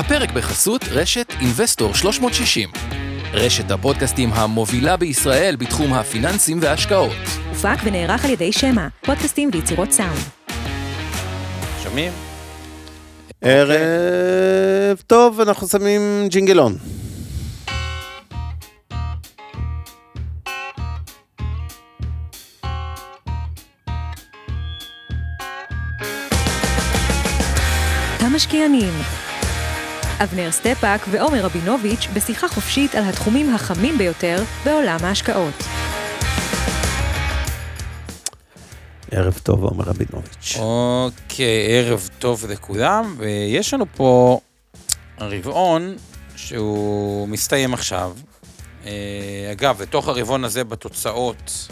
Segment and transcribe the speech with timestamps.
[0.00, 2.70] הפרק בחסות רשת אינבסטור 360.
[3.32, 7.16] רשת הפודקאסטים המובילה בישראל בתחום הפיננסים וההשקעות.
[7.48, 10.18] הופק ונערך על ידי שמע, פודקאסטים ויצירות סאונד.
[11.82, 12.12] שומעים?
[13.40, 16.76] ערב טוב, אנחנו שמים ג'ינגלון.
[28.20, 28.92] המשקיענים.
[30.22, 35.54] אבנר סטפאק ועומר רבינוביץ' בשיחה חופשית על התחומים החמים ביותר בעולם ההשקעות.
[39.10, 40.56] ערב טוב, עומר רבינוביץ'.
[40.58, 44.40] אוקיי, ערב טוב לכולם, ויש לנו פה
[45.20, 45.96] רבעון
[46.36, 48.12] שהוא מסתיים עכשיו.
[48.86, 51.68] אה, אגב, לתוך הרבעון הזה בתוצאות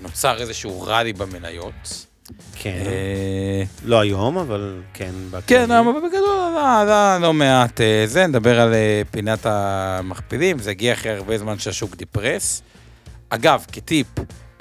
[0.00, 2.05] נוצר איזשהו ראלי במניות.
[2.54, 5.12] כן, אה, לא היום, אבל כן.
[5.46, 5.70] כן.
[5.70, 11.12] אבל בגדול עלה לא מעט אה, זה, נדבר על אה, פינת המכפילים, זה הגיע אחרי
[11.12, 12.62] הרבה זמן שהשוק depressed.
[13.30, 14.06] אגב, כטיפ,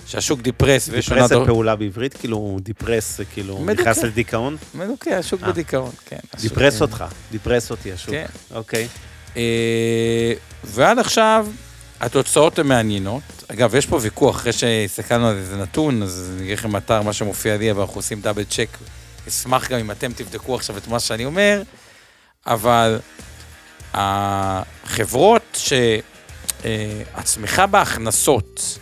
[0.06, 3.66] שהשוק depressed depressed זה פעולה בעברית, כאילו depressed זה כאילו.
[3.66, 4.58] נכנס לדיכאון?
[4.76, 5.52] מדוכא, השוק אה.
[5.52, 6.18] בדיכאון, כן.
[6.42, 8.10] depressed אה, אותך, depressed אותי השוק.
[8.10, 8.26] כן.
[8.54, 8.88] אוקיי.
[9.38, 11.48] אה, ועד עכשיו,
[12.00, 13.35] התוצאות הן מעניינות.
[13.48, 17.14] אגב, יש פה ויכוח, אחרי שהסתכלנו על איזה נתון, אז אני אגיד לכם אתר, מה
[17.14, 18.78] שמופיע לי, אבל אנחנו עושים דאבל צ'ק.
[19.28, 21.62] אשמח גם אם אתם תבדקו עכשיו את מה שאני אומר,
[22.46, 23.00] אבל
[23.94, 25.60] החברות
[26.64, 28.80] שהצמיחה בהכנסות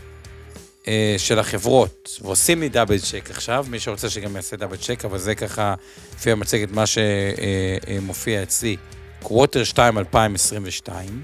[0.88, 5.18] אה, של החברות, ועושים לי דאבל צ'ק עכשיו, מי שרוצה שגם יעשה דאבל צ'ק, אבל
[5.18, 5.76] זה ככה,
[6.16, 8.78] לפי המצגת, מה שמופיע אצלי,
[9.24, 11.24] קווטר 2 2022,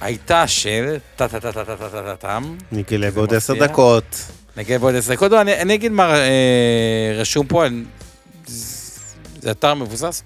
[0.00, 3.68] הייתה של טה-טה-טה-טה-טה-טה-טם, ניקי לב זה עוד עשר מופיע?
[3.68, 4.24] דקות.
[4.56, 7.64] נגיע בעוד עשר דקות, לא, אני, אני אגיד מה אה, רשום פה,
[9.40, 10.22] זה אתר מבוסס,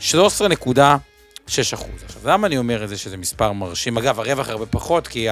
[0.00, 0.12] 13.6
[1.74, 2.02] אחוז.
[2.04, 3.98] עכשיו, למה אני אומר את זה שזה מספר מרשים?
[3.98, 5.28] אגב, הרווח הרבה פחות, כי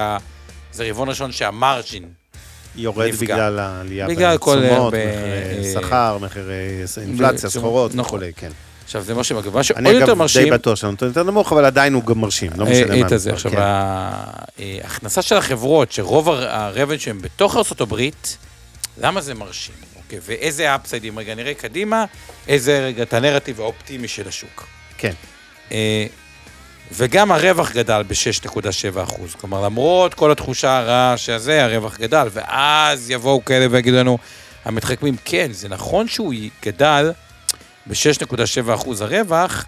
[0.73, 2.09] זה רבעון ראשון שהמרג'ין,
[2.75, 3.35] יורד נפגע.
[3.35, 8.05] בגלל העלייה בגלל כל, בתשומות, אה, מחירי שכר, מחירי אינפלציה, סחורות נכון.
[8.05, 8.51] וכולי, כן.
[8.91, 11.53] עכשיו זה מה שמגב, מה שעוד אני יותר אגב די מרשים, בטוח שהנתון יותר נמוך,
[11.53, 13.07] אבל עדיין הוא גם מרשים, לא משנה מה.
[13.07, 13.11] את.
[13.11, 13.57] המספר, עכשיו, כן.
[13.59, 14.23] ה-
[14.83, 17.95] ההכנסה של החברות, שרוב הרבן שהם בתוך ארה"ב,
[19.01, 19.75] למה זה מרשים?
[19.95, 21.19] אוקיי, ואיזה אפסיידים?
[21.19, 22.05] רגע, נראה קדימה,
[22.47, 24.67] איזה רגע את הנרטיב האופטימי של השוק.
[24.97, 25.13] כן.
[25.71, 26.05] אה,
[26.91, 28.63] וגם הרווח גדל ב-6.7
[29.03, 29.35] אחוז.
[29.35, 34.17] כלומר, למרות כל התחושה הרעה שזה, הרווח גדל, ואז יבואו כאלה ויגידו לנו,
[34.65, 36.33] המתחכמים, כן, זה נכון שהוא
[36.65, 37.11] גדל
[37.87, 39.65] ב-6.7 אחוז הרווח,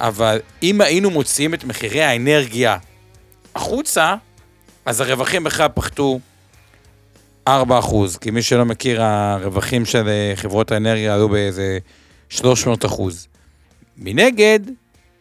[0.00, 2.78] אבל אם היינו מוציאים את מחירי האנרגיה
[3.54, 4.14] החוצה,
[4.86, 6.18] אז הרווחים בכלל פחתו
[7.48, 8.16] 4 אחוז.
[8.16, 11.78] כי מי שלא מכיר, הרווחים של אה, חברות האנרגיה עלו באיזה
[12.28, 13.28] 300 אחוז.
[13.96, 14.74] מנגד, אני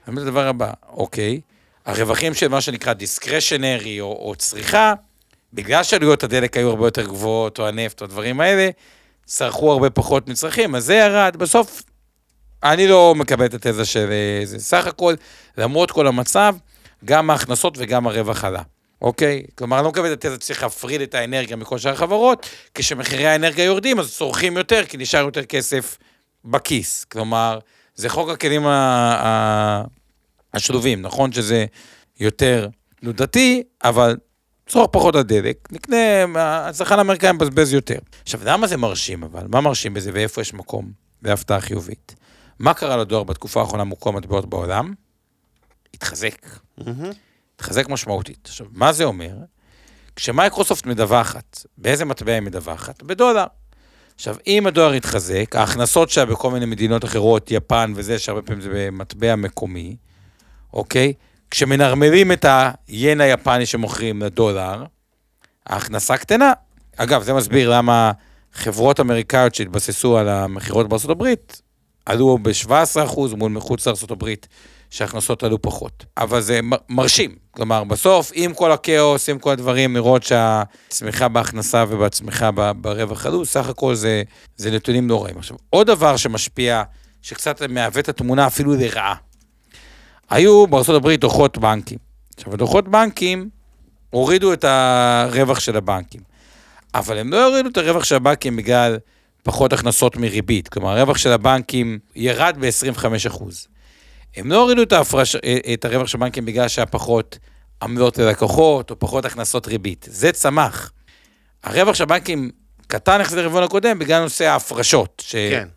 [0.07, 1.41] אומר הדבר הבא, אוקיי,
[1.85, 4.93] הרווחים של מה שנקרא דיסקרשנרי או, או צריכה,
[5.53, 8.69] בגלל שעלויות הדלק היו הרבה יותר גבוהות, או הנפט, או הדברים האלה,
[9.25, 11.35] צרכו הרבה פחות מצרכים, אז זה ירד.
[11.39, 11.83] בסוף,
[12.65, 14.59] אני לא מקבל את התזה של אה, זה.
[14.59, 15.13] סך הכל,
[15.57, 16.55] למרות כל המצב,
[17.05, 18.61] גם ההכנסות וגם הרווח עלה.
[19.01, 19.43] אוקיי?
[19.55, 23.65] כלומר, אני לא מקבל את התזה שצריך להפריד את האנרגיה מכל שאר החברות, כשמחירי האנרגיה
[23.65, 25.97] יורדים, אז צורכים יותר, כי נשאר יותר כסף
[26.45, 27.03] בכיס.
[27.03, 27.59] כלומר,
[27.95, 28.71] זה חוק הכלים ה-
[29.23, 29.83] ה-
[30.53, 31.65] השלובים, נכון שזה
[32.19, 32.67] יותר
[33.01, 34.17] תנודתי, אבל
[34.69, 35.97] צורך פחות הדלק, נקנה,
[36.39, 37.97] הצרכן האמריקאי מבזבז יותר.
[38.23, 39.43] עכשיו, למה זה מרשים אבל?
[39.49, 40.91] מה מרשים בזה ואיפה יש מקום
[41.23, 42.15] להפתעה חיובית?
[42.59, 44.93] מה קרה לדואר בתקופה האחרונה מול מטבעות בעולם?
[45.93, 46.45] התחזק.
[47.55, 48.39] התחזק משמעותית.
[48.45, 49.33] עכשיו, מה זה אומר?
[50.15, 53.03] כשמייקרוסופט מדווחת, באיזה מטבע היא מדווחת?
[53.03, 53.45] בדולר.
[54.15, 58.69] עכשיו, אם הדולר יתחזק, ההכנסות שלה בכל מיני מדינות אחרות, יפן וזה, שהרבה פעמים זה
[58.73, 59.95] במטבע מקומי,
[60.73, 61.13] אוקיי?
[61.51, 62.45] כשמנרמלים את
[62.87, 64.83] היין היפני שמוכרים לדולר,
[65.65, 66.53] ההכנסה קטנה.
[66.97, 68.11] אגב, זה מסביר למה
[68.53, 71.61] חברות אמריקאיות שהתבססו על המכירות הברית,
[72.05, 74.47] עלו ב-17% מול מחוץ הברית,
[74.89, 76.05] שההכנסות עלו פחות.
[76.17, 76.59] אבל זה
[76.89, 77.35] מרשים.
[77.51, 82.49] כלומר, בסוף, עם כל הכאוס, עם כל הדברים, לראות שהצמיחה בהכנסה ובצמיחה
[82.81, 84.23] ברווח עלו, סך הכל זה,
[84.57, 85.37] זה נתונים לא רעים.
[85.37, 86.83] עכשיו, עוד דבר שמשפיע,
[87.21, 89.15] שקצת מעוות את התמונה אפילו לרעה.
[90.29, 90.65] היו
[90.95, 91.97] הברית דוחות בנקים.
[92.37, 93.49] עכשיו, הדוחות בנקים
[94.09, 96.21] הורידו את הרווח של הבנקים.
[96.95, 98.97] אבל הם לא הורידו את הרווח של הבנקים בגלל
[99.45, 100.67] פחות הכנסות מריבית.
[100.67, 103.43] כלומר, הרווח של הבנקים ירד ב-25%.
[104.35, 105.35] הם לא הורידו את, ההפרש,
[105.73, 107.37] את הרווח של הבנקים בגלל שהיה פחות
[107.81, 110.07] עמלות ללקוחות או פחות הכנסות ריבית.
[110.09, 110.91] זה צמח.
[111.63, 112.51] הרווח של הבנקים
[112.87, 115.23] קטן יחסית לרבעון הקודם בגלל נושא ההפרשות.
[115.29, 115.67] כן.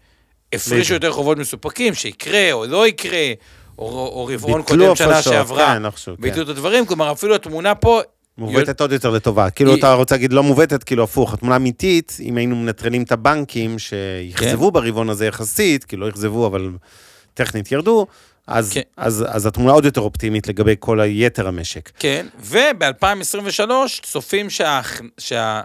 [0.55, 3.33] שהפרישו יותר חובות מסופקים, שיקרה או לא יקרה,
[3.79, 6.13] או, או רבעון קודם שנה שעברה, כן, כן.
[6.19, 8.01] ביטלו את הדברים, כלומר אפילו התמונה פה,
[8.39, 9.51] מעוותת עוד יותר לטובה.
[9.51, 11.35] כאילו, אתה רוצה להגיד לא מעוותת, כאילו הפוך.
[11.35, 16.71] התמונה אמיתית, אם היינו מנטרלים את הבנקים שיכזבו ברבעון הזה יחסית, כאילו לא יכזבו, אבל
[17.35, 18.07] טכנית ירדו,
[18.47, 18.81] אז, כן.
[18.97, 21.91] אז, אז התמונה עוד יותר אופטימית לגבי כל היתר המשק.
[21.99, 23.71] כן, וב-2023
[24.03, 24.81] צופים שה...
[25.19, 25.61] שה...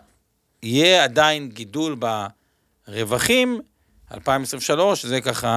[1.04, 1.96] עדיין גידול
[2.88, 3.62] ברווחים,
[4.14, 5.48] 2023, זה ככה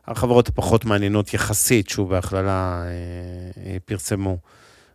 [0.07, 2.91] החברות הפחות מעניינות יחסית, שוב, בהכללה אה,
[3.67, 4.39] אה, פרסמו.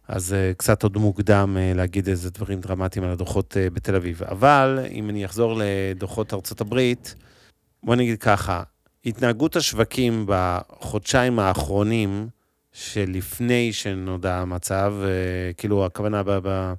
[0.08, 4.22] אז אה, קצת עוד מוקדם להגיד איזה דברים דרמטיים על הדוחות בתל אביב.
[4.24, 7.16] אבל אם אני אחזור לדוחות ארצות הברית,
[7.84, 8.64] בוא נגיד ככה,
[9.06, 12.28] התנהגות השווקים בחודשיים האחרונים,
[12.80, 16.40] שלפני שנודע המצב, אה, כאילו הכוונה ב...
[16.44, 16.74] ב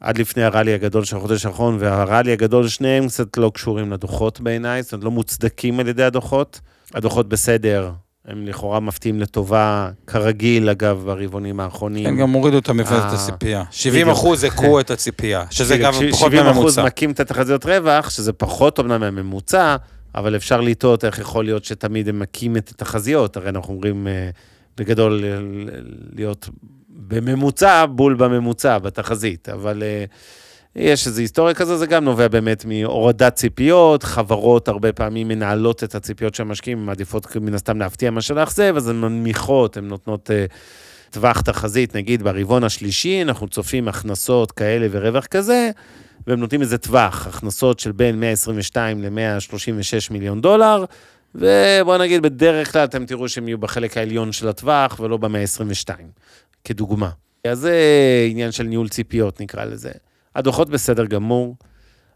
[0.00, 4.82] עד לפני הראלי הגדול של החודש האחרון, והראלי הגדול, שניהם קצת לא קשורים לדוחות בעיניי,
[4.82, 6.60] זאת אומרת, לא מוצדקים על ידי הדוחות.
[6.94, 7.90] הדוחות בסדר,
[8.26, 12.04] הם לכאורה מפתיעים לטובה, כרגיל, אגב, ברבעונים האחרונים.
[12.04, 13.64] כן, גם הורידו את המפלס את אה, הציפייה.
[13.70, 14.18] 70 בדיוק.
[14.18, 16.84] אחוז הכו את הציפייה, שזה גם פחות 70 אחוז מהממוצע.
[16.84, 19.76] מכים את התחזיות רווח, שזה פחות אומנם מהממוצע,
[20.14, 23.36] אבל אפשר לטעות איך יכול להיות שתמיד הם מכים את התחזיות.
[23.36, 24.30] הרי אנחנו אומרים אה,
[24.76, 25.68] בגדול ל-
[26.16, 26.48] להיות
[26.88, 29.48] בממוצע, בול בממוצע, בתחזית.
[29.48, 30.04] אבל אה,
[30.76, 35.94] יש איזו היסטוריה כזו, זה גם נובע באמת מהורדת ציפיות, חברות הרבה פעמים מנהלות את
[35.94, 40.30] הציפיות של המשקיעים, מעדיפות מן הסתם להפתיע מאשר לאכזב, אז הן מנמיכות, הן נותנות...
[40.30, 40.46] אה,
[41.10, 45.70] טווח תחזית, נגיד ברבעון השלישי, אנחנו צופים הכנסות כאלה ורווח כזה,
[46.26, 50.84] והם נותנים איזה טווח, הכנסות של בין 122 ל-136 מיליון דולר,
[51.34, 55.90] ובוא נגיד, בדרך כלל אתם תראו שהם יהיו בחלק העליון של הטווח ולא ב-122,
[56.64, 57.10] כדוגמה.
[57.44, 57.74] אז זה
[58.30, 59.90] עניין של ניהול ציפיות, נקרא לזה.
[60.34, 61.56] הדוחות בסדר גמור,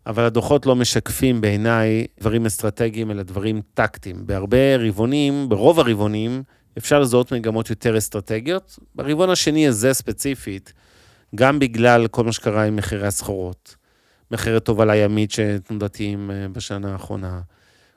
[0.07, 4.27] אבל הדוחות לא משקפים בעיניי דברים אסטרטגיים, אלא דברים טקטיים.
[4.27, 6.43] בהרבה רבעונים, ברוב הרבעונים,
[6.79, 8.79] אפשר לזהות מגמות יותר אסטרטגיות.
[8.95, 10.73] ברבעון השני הזה ספציפית,
[11.35, 13.77] גם בגלל כל מה שקרה עם מחירי הסחורות,
[14.31, 17.41] מחירי תובלה ימית שתנודתיים אה, בשנה האחרונה,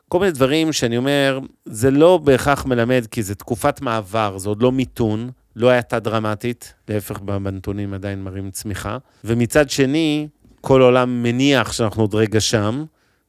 [0.09, 4.61] כל מיני דברים שאני אומר, זה לא בהכרח מלמד, כי זה תקופת מעבר, זה עוד
[4.61, 8.97] לא מיתון, לא הייתה דרמטית, להפך בנתונים עדיין מראים צמיחה.
[9.23, 10.27] ומצד שני,
[10.61, 12.85] כל עולם מניח שאנחנו עוד רגע שם,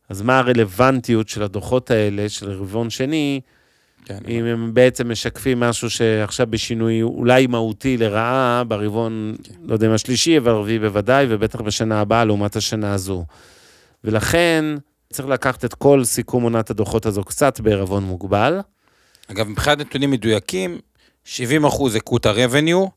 [0.09, 3.41] אז מה הרלוונטיות של הדוחות האלה, של רבעון שני,
[4.05, 4.19] כן.
[4.29, 10.39] אם הם בעצם משקפים משהו שעכשיו בשינוי אולי מהותי לרעה, ברבעון, לא יודע אם השלישי,
[10.39, 13.25] אבל הרביעי בוודאי, ובטח בשנה הבאה לעומת השנה הזו.
[14.05, 14.65] ולכן,
[15.13, 18.61] צריך לקחת את כל סיכום עונת הדוחות הזו קצת בערבון מוגבל.
[19.31, 20.79] אגב, מבחינת נתונים מדויקים,
[21.25, 22.89] 70 אחוז הכו את ה-revenue.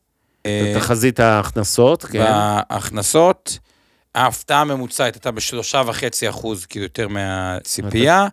[0.46, 2.18] אה, תחזית ההכנסות, כן.
[2.70, 3.58] בהכנסות,
[4.14, 8.26] ההפתעה הממוצעת הייתה בשלושה וחצי אחוז, כאילו יותר מהציפייה.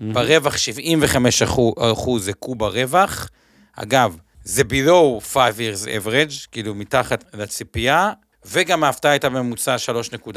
[0.00, 3.28] ברווח 75 אחו- אחוז הכו ברווח.
[3.76, 8.12] אגב, זה below 5 years average, כאילו מתחת לציפייה,
[8.44, 10.36] וגם ההפתעה הייתה בממוצע 3.4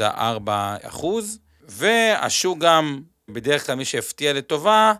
[0.82, 1.38] אחוז,
[1.68, 4.92] והשוק גם, בדרך כלל מי שהפתיע לטובה,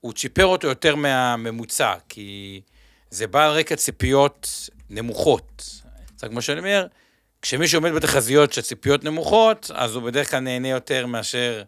[0.00, 2.60] הוא צ'יפר אותו יותר מהממוצע, כי
[3.10, 5.80] זה בא על רקע ציפיות נמוכות.
[6.16, 6.86] זה כמו שאני אומר,
[7.42, 11.62] כשמישהו עומד בתחזיות שהציפיות נמוכות, אז הוא בדרך כלל נהנה יותר מאשר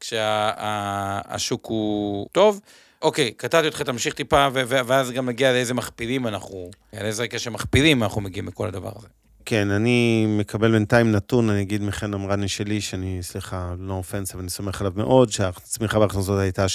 [0.00, 2.60] כשהשוק הוא טוב.
[3.02, 8.02] אוקיי, קטעתי אותך, תמשיך טיפה, ואז גם נגיע לאיזה מכפילים אנחנו, על איזה רקע שמכפילים
[8.02, 9.08] אנחנו מגיעים לכל הדבר הזה.
[9.44, 14.40] כן, אני מקבל בינתיים נתון, אני אגיד מחן אמרני שלי, שאני, סליחה, לא אופנס, אבל
[14.40, 16.66] אני סומך עליו מאוד, שהצמיחה בהכנסות הייתה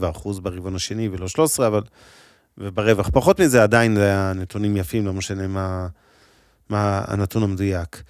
[0.00, 1.82] 7.7 אחוז ברבעון השני ולא 13, אבל
[2.58, 3.10] וברווח.
[3.12, 5.86] פחות מזה, עדיין זה הנתונים יפים, לא משנה מה,
[6.68, 8.02] מה הנתון המדויק.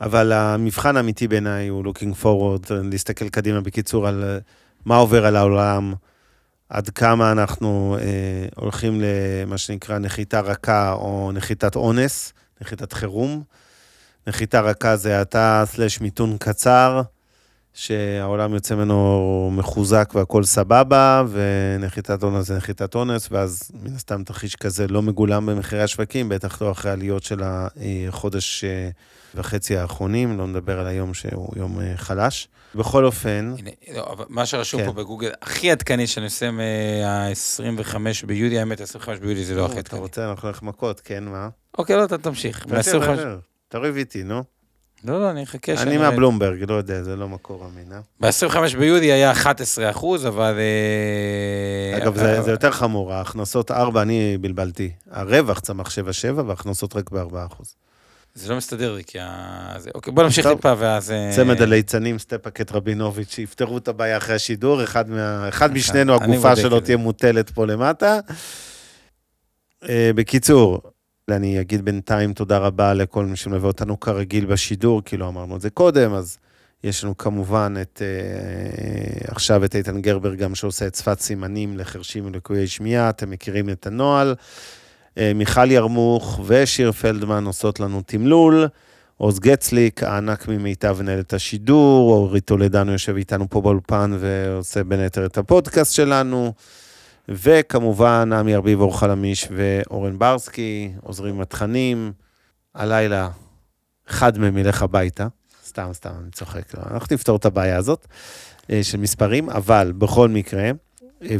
[0.00, 4.40] אבל המבחן האמיתי בעיניי הוא looking forward, להסתכל קדימה בקיצור על
[4.84, 5.94] מה עובר על העולם,
[6.68, 13.42] עד כמה אנחנו אה, הולכים למה שנקרא נחיתה רכה או נחיתת אונס, נחיתת חירום.
[14.26, 17.02] נחיתה רכה זה האטה סלש מיתון קצר,
[17.74, 24.56] שהעולם יוצא ממנו מחוזק והכול סבבה, ונחיתת אונס זה נחיתת אונס, ואז מן הסתם תרחיש
[24.56, 28.90] כזה לא מגולם במחירי השווקים, בטח לא אחרי עליות של החודש אה,
[29.34, 32.48] וחצי האחרונים, לא נדבר על היום שהוא יום אה, חלש.
[32.74, 33.54] בכל אופן...
[33.58, 34.86] הנה, לא, אבל מה שרשום כן.
[34.86, 37.96] פה בגוגל, הכי עדכני שאני עושה מה-25
[38.26, 39.98] ביולי, האמת, 25 ביולי זה לא הכי אתה עדכני.
[39.98, 41.48] רוצה, אנחנו נלך מכות, כן, מה?
[41.78, 42.66] אוקיי, לא, אתה תמשיך.
[42.66, 43.14] תשאיר, מה-25...
[43.14, 43.38] תשאיר.
[43.68, 44.42] תריב איתי, נו.
[45.04, 46.10] לא, לא, אני אחכה אני אראה.
[46.10, 48.00] מהבלומברג, לא יודע, זה לא מקור אמין, אה?
[48.20, 50.54] ב-25 ביולי היה 11 אחוז, אבל...
[50.58, 54.90] אה, אגב, אה, זה, זה יותר חמור, ההכנסות 4, אני בלבלתי.
[55.10, 55.92] הרווח צמח 7-7
[56.46, 57.62] וההכנסות רק ב-4%.
[58.34, 59.74] זה לא מסתדר לי, כי ה...
[59.78, 60.46] זה- אוקיי, בוא נמשיך.
[60.46, 61.10] טיפה, ואז...
[61.10, 66.52] אה, צמד הליצנים, סטפקט רבינוביץ', שיפתרו את הבעיה אחרי השידור, אחד, מה, אחד משנינו, הגופה
[66.52, 66.80] את שלו.
[66.80, 68.18] תהיה מוטלת פה למטה.
[69.88, 70.80] אה, בקיצור,
[71.30, 75.60] אני אגיד בינתיים תודה רבה לכל מי שמלווה אותנו כרגיל בשידור, כי לא אמרנו את
[75.60, 76.38] זה קודם, אז
[76.84, 82.26] יש לנו כמובן את, אה, עכשיו את איתן גרבר גם שעושה את שפת סימנים לחרשים
[82.26, 84.34] ולקויי שמיעה, אתם מכירים את הנוהל.
[85.18, 88.68] אה, מיכל ירמוך ושיר פלדמן עושות לנו תמלול.
[89.16, 95.00] עוז גצליק, הענק ממיטב מנהל את השידור, אורי טולדנו יושב איתנו פה באולפן ועושה בין
[95.00, 96.52] היתר את הפודקאסט שלנו,
[97.28, 102.12] וכמובן עמי ארביב, אור חלמיש ואורן ברסקי, עוזרים התכנים.
[102.74, 103.28] הלילה
[104.08, 105.26] אחד מהם ילך הביתה,
[105.66, 108.06] סתם, סתם, אני צוחק, לא, אנחנו נפתור את הבעיה הזאת
[108.70, 110.70] אה, של מספרים, אבל בכל מקרה,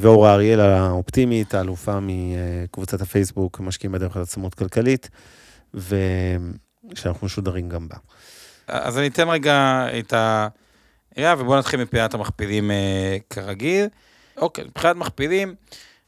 [0.00, 5.10] ואורה אריאל האופטימית, האלופה מקבוצת הפייסבוק, משקיעים בדרך כלל עצמאות כלכלית,
[5.74, 7.96] ושאנחנו משודרים גם בה.
[8.68, 10.48] אז אני אתן רגע את ה...
[11.18, 13.86] רגע, ובואו נתחיל מפינת המכפילים אה, כרגיל.
[14.36, 15.54] אוקיי, מבחינת מכפילים,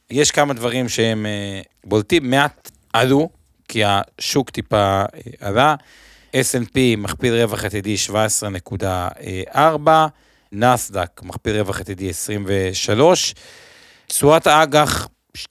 [0.09, 3.29] יש כמה דברים שהם אה, בולטים, מעט עלו,
[3.67, 5.05] כי השוק טיפה אה,
[5.39, 5.75] עלה.
[6.33, 7.95] S&P מכפיל רווח עתידי
[9.53, 9.57] 17.4,
[10.51, 13.33] נסדק מכפיל רווח עתידי 23,
[14.07, 15.47] תשואת האג"ח 2.76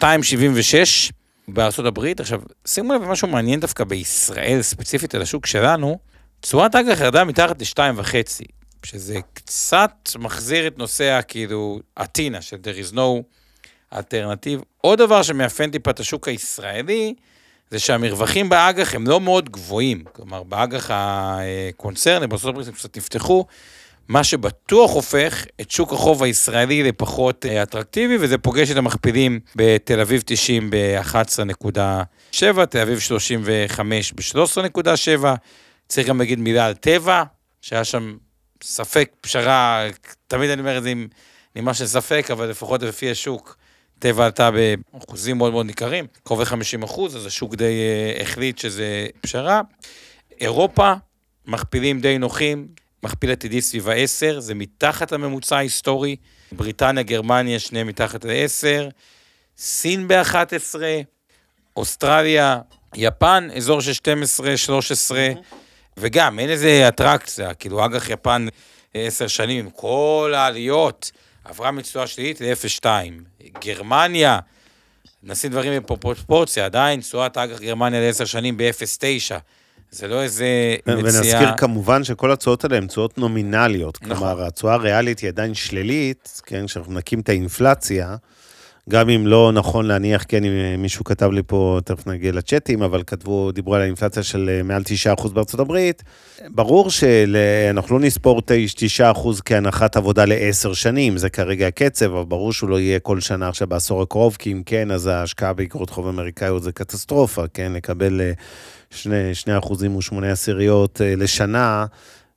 [1.49, 2.21] בארצות הברית.
[2.21, 5.99] עכשיו, שימו לב למשהו מעניין דווקא בישראל, ספציפית על השוק שלנו,
[6.41, 8.15] תשואת אג"ח ירדה מתחת ל-2.5,
[8.83, 13.01] שזה קצת מחזיר את נושא הכאילו הטינה של there is no
[13.95, 14.63] alternative.
[14.81, 17.15] עוד דבר שמאפיין טיפה את השוק הישראלי,
[17.71, 20.05] זה שהמרווחים באג"ח הם לא מאוד גבוהים.
[20.13, 23.45] כלומר, באג"ח הקונצרני, בארצות הברית הם קצת נפתחו,
[24.09, 30.01] מה שבטוח הופך את שוק החוב הישראלי לפחות אה, אטרקטיבי, וזה פוגש את המכפילים בתל
[30.01, 35.25] אביב 90 ב-11.7, תל אביב 35 ב-13.7.
[35.89, 37.23] צריך גם להגיד מילה על טבע,
[37.61, 38.17] שהיה שם
[38.63, 39.87] ספק פשרה,
[40.27, 41.09] תמיד אני אומר את זה עם
[41.57, 43.57] נימה של ספק, אבל לפחות לפי השוק,
[43.99, 49.07] טבע עלתה באחוזים מאוד מאוד ניכרים, קרוב ל-50 אחוז, אז השוק די אה, החליט שזה
[49.21, 49.61] פשרה.
[50.41, 50.93] אירופה,
[51.47, 52.67] מכפילים די נוחים,
[53.05, 56.17] מכפיל עתידי סביב ה-10, זה מתחת לממוצע ההיסטורי.
[56.53, 58.91] בריטניה, גרמניה, שניהם מתחת ל-10.
[59.59, 60.75] סין ב-11,
[61.77, 62.59] אוסטרליה,
[62.95, 65.29] יפן, אזור של 12, 13,
[65.97, 68.47] וגם אין איזה אטרקציה, כאילו אג"ח יפן
[68.97, 71.11] אה, עשר שנים עם כל העליות,
[71.45, 72.87] עברה מתשואה שלילית ל-0.2.
[73.61, 74.39] גרמניה,
[75.23, 79.35] נשים דברים בפרופורציה, עדיין תשואת אג"ח גרמניה לעשר שנים ב-0.9.
[79.95, 80.47] זה לא איזה
[80.87, 81.57] ונזכיר מציאה...
[81.57, 83.99] כמובן שכל התשואות האלה הן תשואות נומינליות.
[84.03, 84.17] נכון.
[84.17, 88.17] כלומר, התשואה הריאלית היא עדיין שלילית, כן, כשאנחנו נקים את האינפלציה,
[88.91, 93.03] גם אם לא נכון להניח, כן, אם מישהו כתב לי פה, תכף נגיע לצ'אטים, אבל
[93.07, 94.83] כתבו, דיברו על האינפלציה של אה, מעל
[95.19, 96.03] 9% בארצות הברית.
[96.49, 98.43] ברור שאנחנו לא נספור
[99.01, 103.49] 9% כהנחת עבודה לעשר שנים, זה כרגע הקצב, אבל ברור שהוא לא יהיה כל שנה
[103.49, 108.21] עכשיו בעשור הקרוב, כי אם כן, אז ההשקעה באגרות חוב אמריקאיות זה קטסטרופה, כן, לקבל
[108.21, 108.33] אה,
[108.95, 111.87] שני, שני אחוזים ושמונה עשיריות אה, לשנה,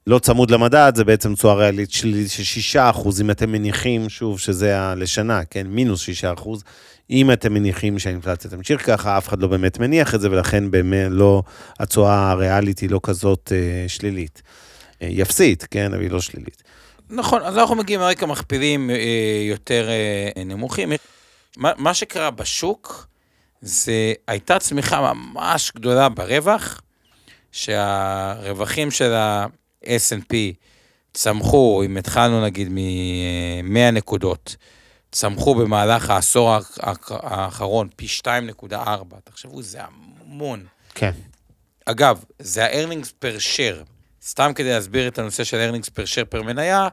[0.08, 4.80] לא צמוד למדד, זה בעצם תשואה ריאלית של שישה אחוז, אם אתם מניחים, שוב, שזה
[4.80, 6.64] ה- לשנה, כן, מינוס שישה אחוז.
[7.10, 11.08] אם אתם מניחים שהאינפלציה תמשיך ככה, אף אחד לא באמת מניח את זה, ולכן באמת
[11.12, 11.44] לא,
[11.80, 14.42] התשואה הריאלית היא לא כזאת אה, שלילית.
[15.02, 16.64] אה, יפסית, כן, אבל היא לא שלילית.
[17.10, 18.96] נכון, אז אנחנו מגיעים מרקע מכפילים אה,
[19.50, 20.92] יותר אה, נמוכים.
[21.58, 23.08] מה, מה שקרה בשוק,
[23.62, 26.82] זה הייתה צמיחה ממש גדולה ברווח,
[27.52, 30.34] שהרווחים של ה-S&P
[31.14, 34.56] צמחו, אם התחלנו נגיד מ-100 נקודות,
[35.12, 38.74] צמחו במהלך העשור האח- האח- האחרון פי 2.4.
[39.24, 40.66] תחשבו, זה המון.
[40.96, 41.12] כן.
[41.86, 43.84] אגב, זה ה-earnings per share.
[44.26, 46.88] סתם כדי להסביר את הנושא של earnings per share פר מניה,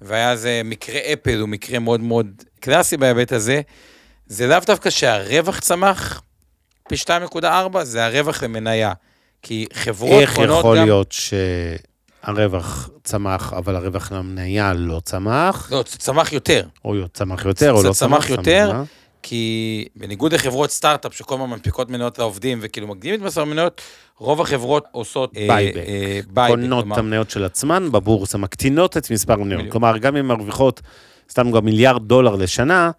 [0.00, 2.26] והיה זה מקרה אפל, הוא מקרה מאוד מאוד
[2.60, 3.60] קלאסי בהיבט הזה.
[4.26, 6.22] זה לאו דווקא שהרווח צמח
[6.88, 7.46] פי 2.4,
[7.82, 8.92] זה הרווח למניה.
[9.42, 10.84] כי חברות איך קונות יכול גם...
[10.84, 11.14] להיות
[12.24, 16.66] שהרווח צמח, אבל הרווח למניה לא צמח, לא, זה צמח יותר.
[16.84, 18.30] או צמח יותר, או זה לא צמח צמח?
[18.30, 18.82] יותר.
[19.22, 23.80] כי בניגוד לחברות סטארט-אפ שכל הזמן מנפיקות מניות לעובדים וכאילו מקדימים את מספר המניות,
[24.18, 25.76] רוב החברות עושות אה, buyback.
[25.76, 26.60] אה, buyback.
[26.60, 29.62] קונות את המניות של עצמן בבורסה, מקטינות את מספר המניות.
[29.70, 30.80] כלומר, גם אם מרוויחות
[31.30, 32.90] סתם גם מיליארד דולר לשנה,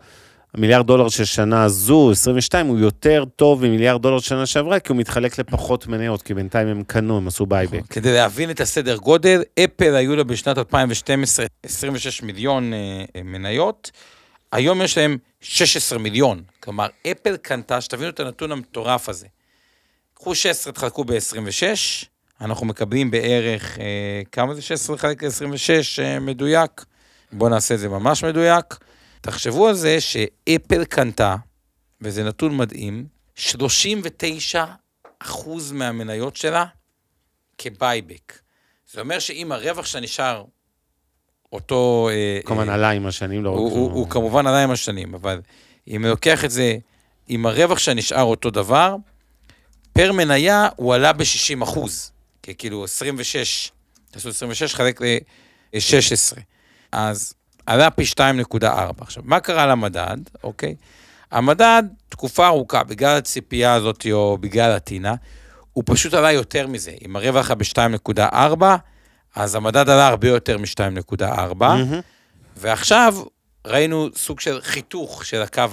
[0.58, 4.92] המיליארד דולר של שנה זו, 22, הוא יותר טוב ממיליארד דולר של שנה שעברה, כי
[4.92, 7.82] הוא מתחלק לפחות מניות, כי בינתיים הם קנו, הם עשו buyback.
[7.90, 12.80] כדי להבין את הסדר גודל, אפל היו לה בשנת 2012 26 מיליון אה,
[13.16, 13.92] אה, מניות,
[14.52, 16.42] היום יש להם 16 מיליון.
[16.60, 19.28] כלומר, אפל קנתה, שתבינו את הנתון המטורף הזה.
[20.14, 22.06] קחו 16, תחלקו ב-26,
[22.42, 26.86] אנחנו מקבלים בערך, אה, כמה זה 16 לחלק ל-26 אה, מדויק?
[27.32, 28.66] בואו נעשה את זה ממש מדויק.
[29.26, 31.36] תחשבו על זה שאפל קנתה,
[32.02, 34.66] וזה נתון מדהים, 39
[35.20, 36.66] אחוז מהמניות שלה
[37.58, 38.40] כ buyback.
[38.92, 40.44] זה אומר שאם הרווח שלה נשאר
[41.52, 42.10] אותו...
[42.12, 43.58] אה, כמובן אה, עלה עם השנים, לא רק...
[43.58, 45.42] הוא, הוא, הוא כמובן עלה עם השנים, אבל
[45.88, 46.78] אם לוקח את זה,
[47.30, 48.96] אם הרווח שלה נשאר אותו דבר,
[49.94, 52.12] per מניה הוא עלה ב-60 אחוז.
[52.44, 53.72] כי כאילו 26,
[54.12, 56.40] תעשו 26 חלק ל-16.
[56.92, 57.34] אז
[57.66, 58.68] עלה פי 2.4.
[59.02, 60.76] עכשיו, מה קרה למדד, אוקיי?
[61.32, 65.16] המדד, תקופה ארוכה, בגלל הציפייה הזאת או בגלל הטינה,
[65.74, 66.92] הוא פשוט עלה יותר מזה.
[67.06, 68.64] אם הרווח היה ב-2.4,
[69.36, 71.56] אז המדד עלה הרבה יותר מ-2.4.
[71.60, 72.00] מהמם.
[72.58, 73.16] ועכשיו
[73.68, 75.64] ראינו סוג של חיתוך של הקו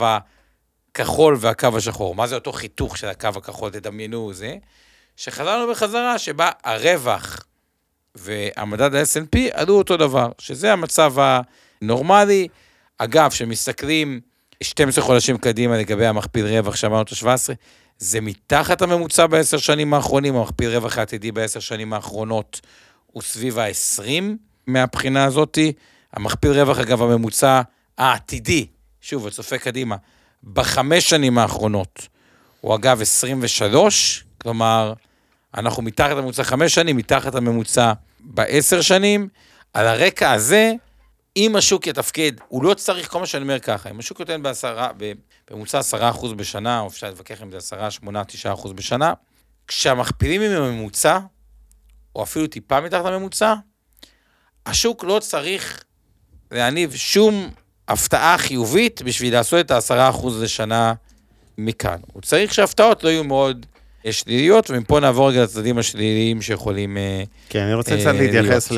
[0.93, 2.15] הכחול והקו השחור.
[2.15, 3.71] מה זה אותו חיתוך של הקו הכחול?
[3.71, 4.57] תדמיינו זה.
[5.17, 7.45] שחזרנו בחזרה שבה הרווח
[8.15, 11.15] והמדד ה-S&P עלו אותו דבר, שזה המצב
[11.83, 12.49] הנורמלי.
[12.99, 14.21] אגב, כשמסתכלים
[14.63, 17.55] 12 חודשים קדימה לגבי המכפיל רווח שאמרנו את ה-17,
[17.99, 22.61] זה מתחת הממוצע בעשר שנים האחרונים, המכפיל רווח העתידי בעשר שנים האחרונות
[23.07, 24.23] הוא סביב ה-20
[24.67, 25.73] מהבחינה הזאתי.
[26.13, 27.61] המכפיל רווח, אגב, הממוצע
[27.99, 28.67] העתידי,
[29.01, 29.97] שוב, הצופה קדימה,
[30.45, 32.09] בחמש שנים האחרונות,
[32.61, 34.93] הוא אגב 23, כלומר,
[35.55, 39.29] אנחנו מתחת לממוצע חמש שנים, מתחת לממוצע בעשר שנים.
[39.75, 40.73] על הרקע הזה,
[41.37, 44.89] אם השוק יתפקד, הוא לא צריך, כל מה שאני אומר ככה, אם השוק נותן בעשרה,
[45.51, 49.13] בממוצע עשרה אחוז בשנה, או אפשר להתווכח אם זה עשרה, שמונה, תשעה אחוז בשנה,
[49.69, 51.19] כשהמכפילים הם הממוצע,
[52.17, 53.55] או אפילו טיפה מתחת לממוצע,
[54.67, 55.85] השוק לא צריך
[56.51, 57.51] להניב שום
[57.89, 60.95] הפתעה חיובית בשביל לעשות את העשרה אחוז לשנה
[61.59, 62.01] מכאן.
[62.13, 63.67] הוא צריך שההפתעות לא יהיו מאוד
[64.11, 66.97] שליליות, ומפה נעבור רגע לצדדים השליליים שיכולים...
[66.97, 68.73] אה, כן, אני רוצה אה, קצת להתייחס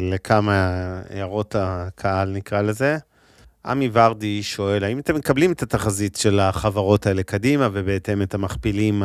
[0.00, 0.72] לכמה
[1.10, 2.96] הערות הקהל, נקרא לזה.
[3.66, 9.02] עמי ורדי שואל, האם אתם מקבלים את התחזית של החברות האלה קדימה, ובהתאם את המכפילים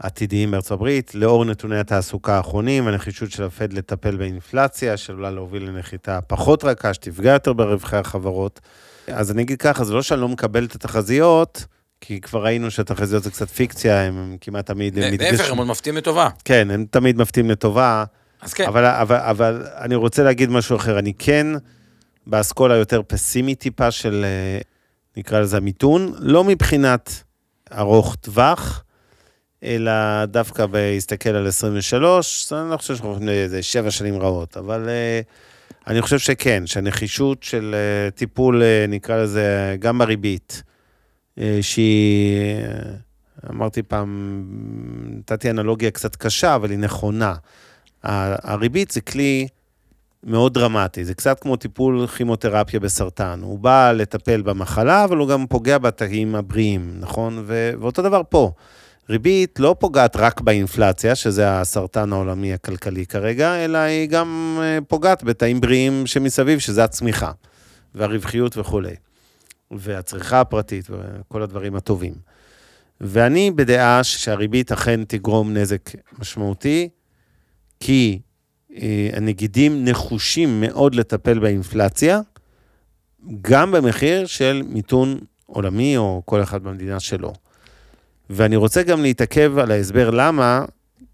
[0.00, 6.20] העתידיים בארצות הברית, לאור נתוני התעסוקה האחרונים, הנחישות של הפד לטפל באינפלציה, שעלולה להוביל לנחיתה
[6.20, 8.60] פחות רכה, שתפגע יותר ברווחי החברות.
[9.06, 11.64] אז אני אגיד ככה, זה לא שאני לא מקבל את התחזיות,
[12.00, 15.96] כי כבר ראינו שהתחזיות זה קצת פיקציה, הם כמעט תמיד הם להפך, הם עוד מפתיעים
[15.96, 16.28] לטובה.
[16.44, 18.04] כן, הם תמיד מפתיעים לטובה.
[18.40, 18.64] אז כן.
[18.66, 20.98] אבל, אבל, אבל אני רוצה להגיד משהו אחר.
[20.98, 21.46] אני כן
[22.26, 24.60] באסכולה יותר פסימית טיפה של, אה,
[25.16, 27.22] נקרא לזה המיתון, לא מבחינת
[27.72, 28.84] ארוך טווח,
[29.62, 34.88] אלא דווקא בהסתכל על 23, אני לא חושב שאנחנו הולכים לאיזה שבע שנים רעות, אבל
[34.88, 35.20] אה,
[35.86, 40.62] אני חושב שכן, שהנחישות של אה, טיפול, נקרא לזה, גם בריבית,
[41.60, 44.44] שהיא, אה, אמרתי פעם,
[45.18, 47.34] נתתי אנלוגיה קצת קשה, אבל היא נכונה.
[48.02, 49.48] הריבית זה כלי
[50.24, 53.40] מאוד דרמטי, זה קצת כמו טיפול כימותרפיה בסרטן.
[53.42, 57.42] הוא בא לטפל במחלה, אבל הוא גם פוגע בתאים הבריאים, נכון?
[57.46, 58.52] ו- ואותו דבר פה.
[59.10, 65.24] ריבית לא פוגעת רק באינפלציה, שזה הסרטן העולמי הכלכלי כרגע, אלא היא גם אה, פוגעת
[65.24, 67.30] בתאים בריאים שמסביב, שזה הצמיחה,
[67.94, 68.94] והרווחיות וכולי.
[69.70, 72.14] והצריכה הפרטית וכל הדברים הטובים.
[73.00, 76.88] ואני בדעה שהריבית אכן תגרום נזק משמעותי,
[77.80, 78.20] כי
[78.76, 82.20] אה, הנגידים נחושים מאוד לטפל באינפלציה,
[83.40, 87.32] גם במחיר של מיתון עולמי או כל אחד במדינה שלו.
[88.30, 90.64] ואני רוצה גם להתעכב על ההסבר למה,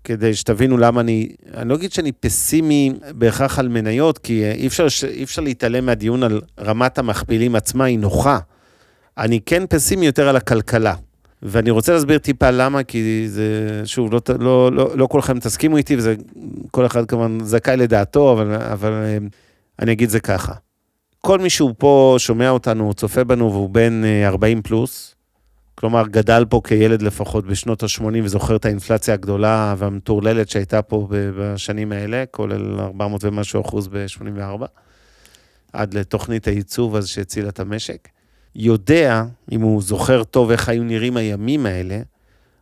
[0.05, 4.87] כדי שתבינו למה אני, אני לא אגיד שאני פסימי בהכרח על מניות, כי אי אפשר,
[5.09, 8.39] אי אפשר להתעלם מהדיון על רמת המכפילים עצמה, היא נוחה.
[9.19, 10.95] אני כן פסימי יותר על הכלכלה.
[11.43, 15.97] ואני רוצה להסביר טיפה למה, כי זה, שוב, לא, לא, לא, לא כולכם תסכימו איתי,
[15.97, 16.15] וזה,
[16.71, 19.19] כל אחד כמובן זכאי לדעתו, אבל, אבל אה,
[19.79, 20.53] אני אגיד זה ככה.
[21.19, 25.15] כל מי שהוא פה שומע אותנו, צופה בנו, והוא בן 40 אה, פלוס,
[25.75, 31.93] כלומר, גדל פה כילד לפחות בשנות ה-80 וזוכר את האינפלציה הגדולה והמטורללת שהייתה פה בשנים
[31.93, 34.65] האלה, כולל 400 ומשהו אחוז ב-84,
[35.73, 38.09] עד לתוכנית הייצוב אז שהצילה את המשק.
[38.57, 42.01] יודע, אם הוא זוכר טוב איך היו נראים הימים האלה,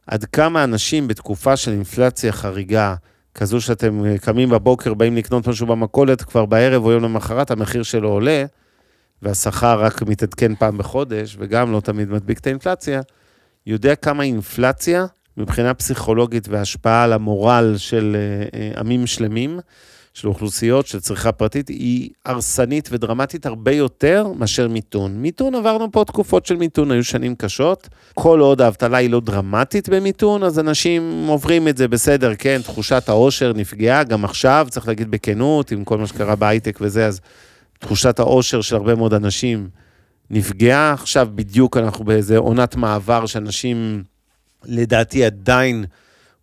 [0.07, 2.95] עד כמה אנשים בתקופה של אינפלציה חריגה,
[3.35, 8.09] כזו שאתם קמים בבוקר, באים לקנות משהו במכולת, כבר בערב או יום למחרת המחיר שלו
[8.09, 8.45] עולה,
[9.23, 13.01] והשכר רק מתעדכן פעם בחודש, וגם לא תמיד מדביק את האינפלציה,
[13.67, 15.07] יודע כמה אינפלציה,
[15.37, 19.61] מבחינה פסיכולוגית והשפעה על המורל של אה, אה, עמים שלמים,
[20.15, 25.13] של אוכלוסיות, של צריכה פרטית, היא הרסנית ודרמטית הרבה יותר מאשר מיתון.
[25.13, 27.89] מיתון, עברנו פה תקופות של מיתון, היו שנים קשות.
[28.15, 33.09] כל עוד האבטלה היא לא דרמטית במיתון, אז אנשים עוברים את זה בסדר, כן, תחושת
[33.09, 37.21] העושר נפגעה, גם עכשיו, צריך להגיד בכנות, עם כל מה שקרה בהייטק וזה, אז
[37.83, 39.69] תחושת העושר של הרבה מאוד אנשים
[40.31, 40.93] נפגעה.
[40.93, 44.03] עכשיו בדיוק אנחנו באיזה עונת מעבר שאנשים,
[44.65, 45.85] לדעתי, עדיין...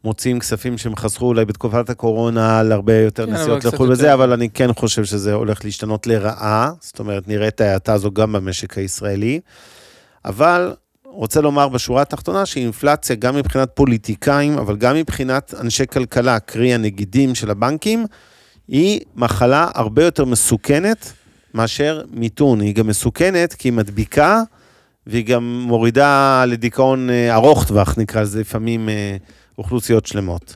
[0.04, 4.34] מוציאים כספים שהם חסכו אולי בתקופת הקורונה על הרבה יותר כן, נסיעות לחו"ל וזה, אבל
[4.34, 8.78] אני כן חושב שזה הולך להשתנות לרעה, זאת אומרת, נראה את ההאטה הזו גם במשק
[8.78, 9.40] הישראלי.
[10.26, 10.74] אבל
[11.06, 17.36] רוצה לומר בשורה התחתונה שאינפלציה, גם מבחינת פוליטיקאים, אבל גם מבחינת אנשי כלכלה, קרי הנגידים
[17.36, 18.06] של הבנקים,
[18.68, 21.14] היא מחלה הרבה יותר מסוכנת
[21.54, 22.62] מאשר מיתון.
[22.62, 24.42] היא גם מסוכנת כי היא מדביקה,
[25.08, 28.90] והיא גם מורידה לדיכאון אה, ארוך טווח, נקרא לזה לפעמים.
[28.90, 29.18] אה,
[29.60, 30.56] אוכלוסיות שלמות.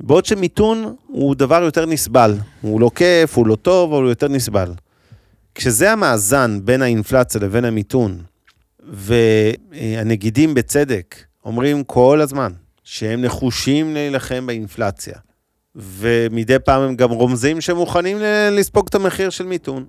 [0.00, 2.36] בעוד שמיתון הוא דבר יותר נסבל.
[2.60, 4.72] הוא לא כיף, הוא לא טוב, אבל הוא יותר נסבל.
[5.54, 8.18] כשזה המאזן בין האינפלציה לבין המיתון,
[8.88, 12.52] והנגידים בצדק אומרים כל הזמן
[12.84, 15.14] שהם נחושים להילחם באינפלציה,
[15.76, 18.16] ומדי פעם הם גם רומזים שהם מוכנים
[18.50, 19.84] לספוג את המחיר של מיתון.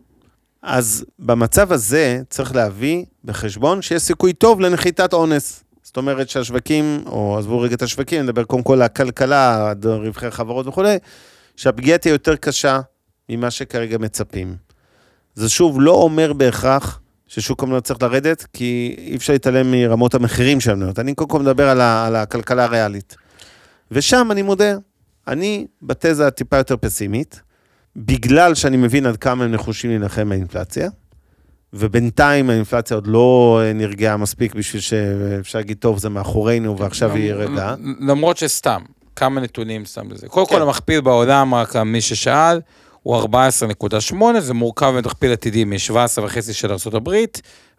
[0.63, 5.63] אז במצב הזה צריך להביא בחשבון שיש סיכוי טוב לנחיתת אונס.
[5.83, 10.67] זאת אומרת שהשווקים, או עזבו רגע את השווקים, נדבר קודם כל על הכלכלה, רווחי החברות
[10.67, 10.97] וכולי,
[11.55, 12.79] שהפגיעה תהיה יותר קשה
[13.29, 14.55] ממה שכרגע מצפים.
[15.35, 20.59] זה שוב לא אומר בהכרח ששוק המניות צריך לרדת, כי אי אפשר להתעלם מרמות המחירים
[20.59, 20.99] של המניות.
[20.99, 23.15] אני קודם כל מדבר על, ה, על הכלכלה הריאלית.
[23.91, 24.73] ושם אני מודה,
[25.27, 27.41] אני בתזה הטיפה יותר פסימית,
[27.95, 30.89] בגלל שאני מבין עד כמה הם נחושים להילחם באינפלציה.
[31.73, 37.29] ובינתיים האינפלציה עוד לא אה, נרגעה מספיק בשביל שאפשר להגיד, טוב, זה מאחורינו ועכשיו היא
[37.29, 37.75] ירדה.
[37.99, 38.81] למרות שסתם,
[39.15, 40.27] כמה נתונים סתם לזה.
[40.27, 40.61] קודם כל כן.
[40.61, 42.61] המכפיל בעולם, רק מי ששאל,
[43.03, 47.09] הוא 14.8, זה מורכב ממכפיל עתידי מ-17.5 של ארה"ב,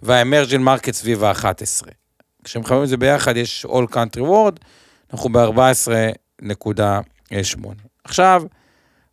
[0.02, 1.88] וה-Emerging Market סביב ה-11.
[2.44, 4.56] כשמחברים את זה ביחד, יש All Country World,
[5.12, 7.68] אנחנו ב-14.8.
[8.04, 8.42] עכשיו,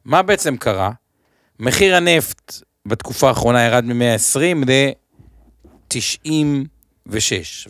[0.05, 0.91] מה בעצם קרה?
[1.59, 2.53] מחיר הנפט
[2.85, 5.99] בתקופה האחרונה ירד מ-120 ל-96.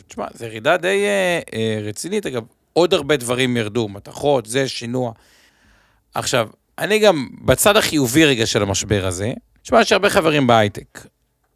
[0.07, 2.25] תשמע, זו ירידה די אה, אה, רצינית.
[2.25, 5.11] אגב, עוד הרבה דברים ירדו, מתכות, זה שינוע.
[6.13, 11.07] עכשיו, אני גם בצד החיובי רגע של המשבר הזה, תשמע, יש הרבה חברים בהייטק,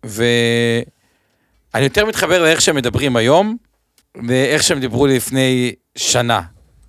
[0.03, 0.83] ואני
[1.83, 3.57] יותר מתחבר לאיך שהם מדברים היום,
[4.27, 6.41] ואיך שהם דיברו לפני שנה.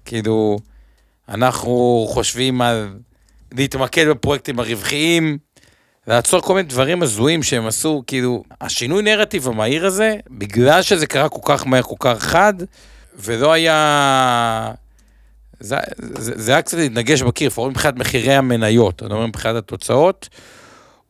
[0.04, 0.58] כאילו,
[1.28, 2.98] אנחנו חושבים על
[3.56, 5.38] להתמקד בפרויקטים הרווחיים,
[6.06, 11.28] לעצור כל מיני דברים הזויים שהם עשו, כאילו, השינוי נרטיב המהיר הזה, בגלל שזה קרה
[11.28, 12.54] כל כך מהר, כל כך חד,
[13.16, 14.70] ולא היה...
[15.60, 20.28] זה, זה, זה היה קצת להתנגש בקיר, לפחות מבחינת מחירי המניות, אני אומר מבחינת התוצאות,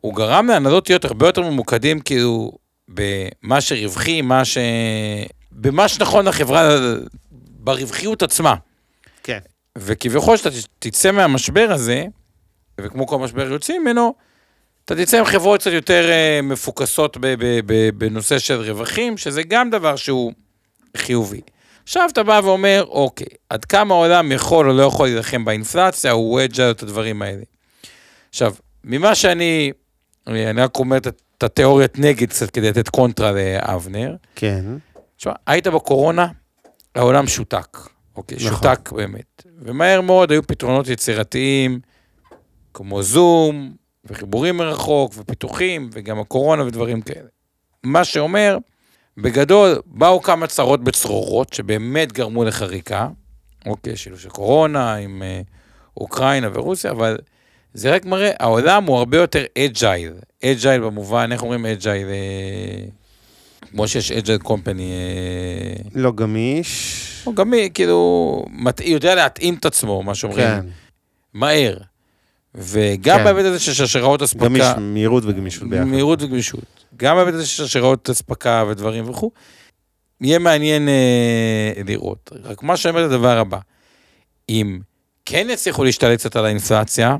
[0.01, 2.53] הוא גרם להנהלות להיות הרבה יותר ממוקדים, כאילו,
[2.89, 4.59] במה שרווחי, מה ש...
[5.53, 6.79] במה שנכון לחברה,
[7.33, 8.55] ברווחיות עצמה.
[9.23, 9.39] כן.
[9.79, 12.05] וכביכול שאתה תצא מהמשבר הזה,
[12.81, 14.15] וכמו כל משבר יוצאים ממנו,
[14.85, 17.17] אתה תצא עם חברות קצת יותר uh, מפוקסות
[17.95, 20.33] בנושא של רווחים, שזה גם דבר שהוא
[20.97, 21.41] חיובי.
[21.85, 26.41] עכשיו אתה בא ואומר, אוקיי, עד כמה העולם יכול או לא יכול להילחם באינפלציה, הוא
[26.45, 27.43] וג'ה את הדברים האלה.
[28.31, 29.73] עכשיו, ממה שאני,
[30.27, 34.15] אני רק אומר את התיאוריית נגד קצת כדי לתת קונטרה לאבנר.
[34.35, 34.65] כן.
[35.17, 36.29] תשמע, היית בקורונה,
[36.95, 37.79] העולם שותק.
[38.17, 38.51] אוקיי, נכון.
[38.51, 39.43] שותק באמת.
[39.59, 41.81] ומהר מאוד היו פתרונות יצירתיים,
[42.75, 47.29] כמו זום, וחיבורים מרחוק, ופיתוחים, וגם הקורונה ודברים כאלה.
[47.83, 48.59] מה שאומר,
[49.17, 53.09] בגדול, באו כמה צרות בצרורות, שבאמת גרמו לחריקה,
[53.67, 55.51] אוקיי, שילוב של קורונה, עם uh,
[55.97, 57.19] אוקראינה ורוסיה, אבל
[57.75, 60.13] זה רק מראה, העולם הוא הרבה יותר אג'ייל.
[60.45, 62.07] agile במובן, איך אומרים agile?
[62.07, 62.85] אה,
[63.71, 64.93] כמו שיש agile company.
[65.95, 67.01] לא גמיש.
[67.25, 70.67] הוא גם כאילו, מת- יודע להתאים את עצמו, מה שאומרים, כן,
[71.35, 71.77] מהר.
[72.55, 73.25] וגם כן.
[73.25, 75.85] בהיבט הזה של שרשראות אספקה, גמיש, מהירות וגמישות ביחד.
[75.85, 76.85] מהירות וגמישות.
[76.97, 79.31] גם בהיבט הזה של שרשראות אספקה ודברים וכו',
[80.21, 82.33] יהיה מעניין אה, לראות.
[82.43, 83.59] רק מה שאומר את הדבר הבא,
[84.49, 84.79] אם
[85.27, 87.17] כן יצליחו להשתלט קצת על האינפלציה,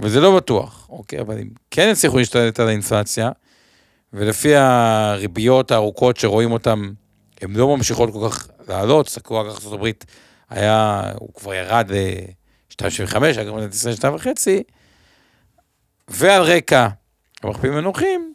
[0.00, 3.30] וזה לא בטוח, אוקיי, אבל אם כן יצליחו להשתלט על האינפלציה,
[4.12, 6.82] ולפי הריביות הארוכות שרואים אותן,
[7.40, 9.90] הן לא ממשיכות כל כך לעלות, תסתכלו רק ארה"ב
[10.50, 11.90] היה, הוא כבר ירד
[12.70, 14.26] ל-2.75, אגב, מדינת ישראל 2.5,
[16.08, 16.88] ועל רקע
[17.42, 18.34] המכפילים הנוחים,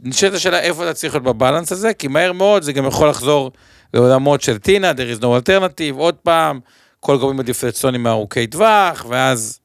[0.00, 3.52] נשאלת השאלה איפה אתה צריך להיות בבלנס הזה, כי מהר מאוד זה גם יכול לחזור
[3.94, 6.60] לעולמות של טינה, there is no alternative, עוד פעם,
[7.00, 9.60] כל גורמים הדיפלציוניים הארוכי טווח, ואז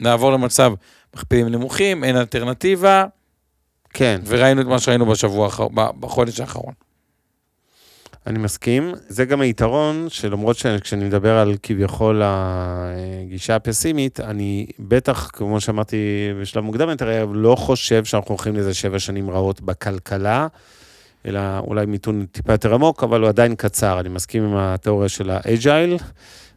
[0.00, 0.72] נעבור למצב
[1.14, 3.04] מכפילים נמוכים, אין אלטרנטיבה,
[3.90, 6.83] כן, וראינו את מה שראינו בשבוע, בחודש האחרון.
[8.26, 8.92] אני מסכים.
[9.08, 15.96] זה גם היתרון שלמרות שכשאני מדבר על כביכול הגישה הפסימית, אני בטח, כמו שאמרתי
[16.40, 20.46] בשלב מוקדם יותר, לא חושב שאנחנו הולכים לאיזה שבע שנים רעות בכלכלה,
[21.26, 24.00] אלא אולי מיתון טיפה יותר עמוק, אבל הוא עדיין קצר.
[24.00, 25.96] אני מסכים עם התיאוריה של האג'ייל,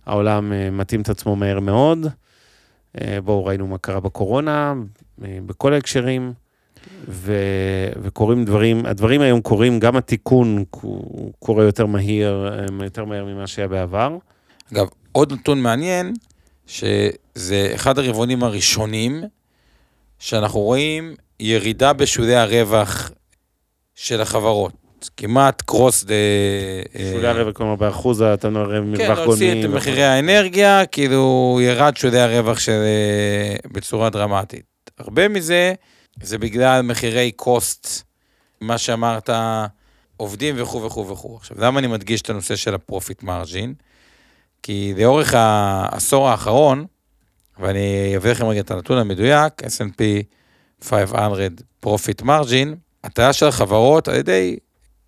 [0.05, 2.07] העולם אה, מתאים את עצמו מהר מאוד.
[3.01, 4.73] אה, בואו, ראינו מה קרה בקורונה,
[5.23, 6.33] אה, בכל ההקשרים.
[7.07, 7.33] ו...
[8.01, 10.63] וקורים דברים, הדברים היום קורים, גם התיקון
[11.39, 14.17] קורה יותר מהיר, אה, יותר מהר ממה שהיה בעבר.
[14.73, 16.13] אגב, עוד נתון מעניין,
[16.67, 19.23] שזה אחד הרבעונים הראשונים
[20.19, 23.11] שאנחנו רואים ירידה בשולי הרווח
[23.95, 24.87] של החברות.
[25.17, 26.13] כמעט across the...
[27.13, 29.65] שולי הרווח, כלומר, באחוז אתה כן, מרווח להוציא גולמי.
[29.65, 32.71] את מחירי האנרגיה, כאילו ירד שולי הרווח של...
[32.71, 34.63] אה, בצורה דרמטית.
[34.97, 35.73] הרבה מזה
[36.23, 38.03] זה בגלל מחירי cost,
[38.61, 39.29] מה שאמרת,
[40.17, 41.37] עובדים וכו' וכו' וכו'.
[41.37, 43.73] עכשיו, למה אני מדגיש את הנושא של ה profit margin?
[44.63, 46.85] כי לאורך העשור האחרון,
[47.59, 50.01] ואני אביא לכם רגע את הנתון המדויק, S&P
[50.83, 51.41] 500
[51.79, 54.57] profit margin, הטעיה של החברות על ידי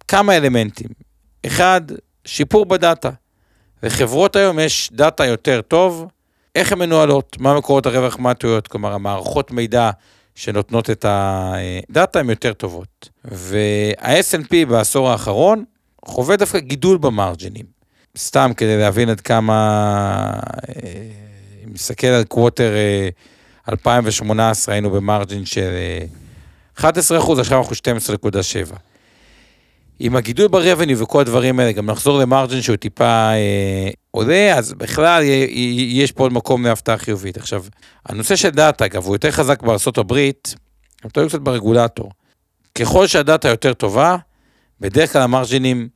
[0.08, 0.88] כמה אלמנטים.
[1.46, 1.82] אחד,
[2.26, 3.10] שיפור ב data.
[3.84, 6.08] לחברות היום יש data יותר טוב,
[6.56, 9.92] איך הן מנוהלות, מה מקורות הרווח, מה הטעויות, כלומר המערכות מידע
[10.40, 13.10] שנותנות את ה data הן יותר טובות.
[13.26, 15.64] וה-S&P בעשור האחרון
[16.06, 17.66] חווה דווקא גידול במרג'ינים.
[18.18, 19.54] סתם כדי להבין עד כמה,
[20.70, 20.92] אה,
[21.66, 23.10] אם נסתכל על קווטר אה,
[23.70, 26.06] 2018, היינו במרג'ין של אה,
[26.78, 27.76] 11 אחוז, עכשיו אנחנו
[28.72, 28.76] 12.7.
[30.00, 35.24] עם הגידול ברבניו וכל הדברים האלה, גם נחזור למרג'ין שהוא טיפה אה, עולה, אז בכלל
[35.78, 37.38] יש פה עוד מקום להפתעה חיובית.
[37.38, 37.64] עכשיו,
[38.06, 40.56] הנושא של דאטה, אגב, הוא יותר חזק בארצות הברית,
[41.04, 42.12] הם טועים קצת ברגולטור.
[42.76, 44.18] ככל שהדאטה יותר טובה,
[44.80, 45.90] בדרך כלל המרג'ינים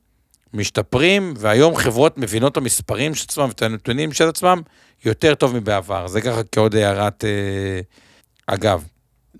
[0.54, 4.62] משתפרים, והיום חברות מבינות את המספרים של עצמם ואת הנתונים של עצמם
[5.04, 6.06] יותר טוב מבעבר.
[6.06, 7.80] זה ככה כעוד הערת אה,
[8.46, 8.84] אגב.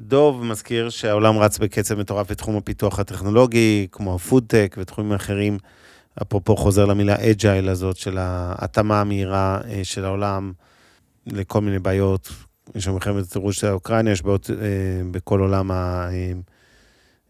[0.01, 5.59] דוב מזכיר שהעולם רץ בקצב מטורף בתחום הפיתוח הטכנולוגי, כמו הפודטק ותחומים אחרים.
[6.23, 10.53] אפרופו חוזר למילה agile הזאת של ההתאמה המהירה אה, של העולם
[11.27, 12.29] לכל מיני בעיות.
[12.75, 14.57] יש שם מלחמת רוסיה אוקראינה, יש בעיות אה,
[15.11, 15.71] בכל עולם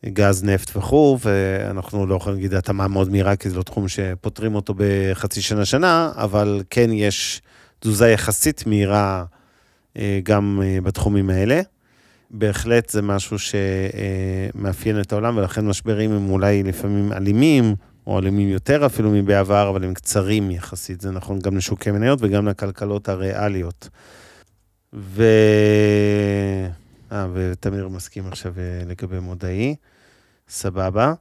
[0.04, 4.54] הגז, נפט וכו', ואנחנו לא יכולים להגיד התאמה מאוד מהירה, כי זה לא תחום שפותרים
[4.54, 7.42] אותו בחצי שנה, שנה, אבל כן יש
[7.78, 9.24] תזוזה יחסית מהירה
[9.98, 11.60] אה, גם אה, בתחומים האלה.
[12.38, 17.74] בהחלט זה משהו שמאפיין את העולם, ולכן משברים הם אולי לפעמים אלימים,
[18.06, 21.00] או אלימים יותר אפילו מבעבר, אבל הם קצרים יחסית.
[21.00, 23.88] זה נכון גם לשוקי מניות וגם לכלכלות הריאליות.
[24.94, 25.24] ו...
[27.12, 29.74] אה, ותמיר מסכים עכשיו אה, לגבי מודעי.
[30.48, 31.14] סבבה.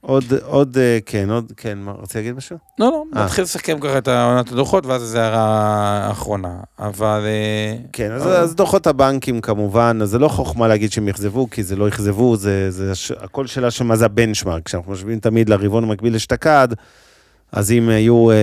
[0.00, 2.56] עוד, עוד, אה, כן, עוד, כן, מה, רוצה להגיד משהו?
[2.78, 3.24] לא, לא, אה.
[3.24, 6.60] נתחיל לסכם ככה את עונת הדוחות, ואז איזו הערה האחרונה.
[6.78, 7.20] אבל...
[7.24, 8.26] אה, כן, אז.
[8.26, 12.36] אז דוחות הבנקים כמובן, אז זה לא חוכמה להגיד שהם יאכזבו, כי זה לא אכזבו,
[12.36, 13.10] זה, זה ש...
[13.10, 14.62] הכל שאלה של מה זה הבנצ'מארק.
[14.64, 16.68] כשאנחנו משווים תמיד לרבעון המקביל אשתקד,
[17.52, 18.36] אז אם היו אה,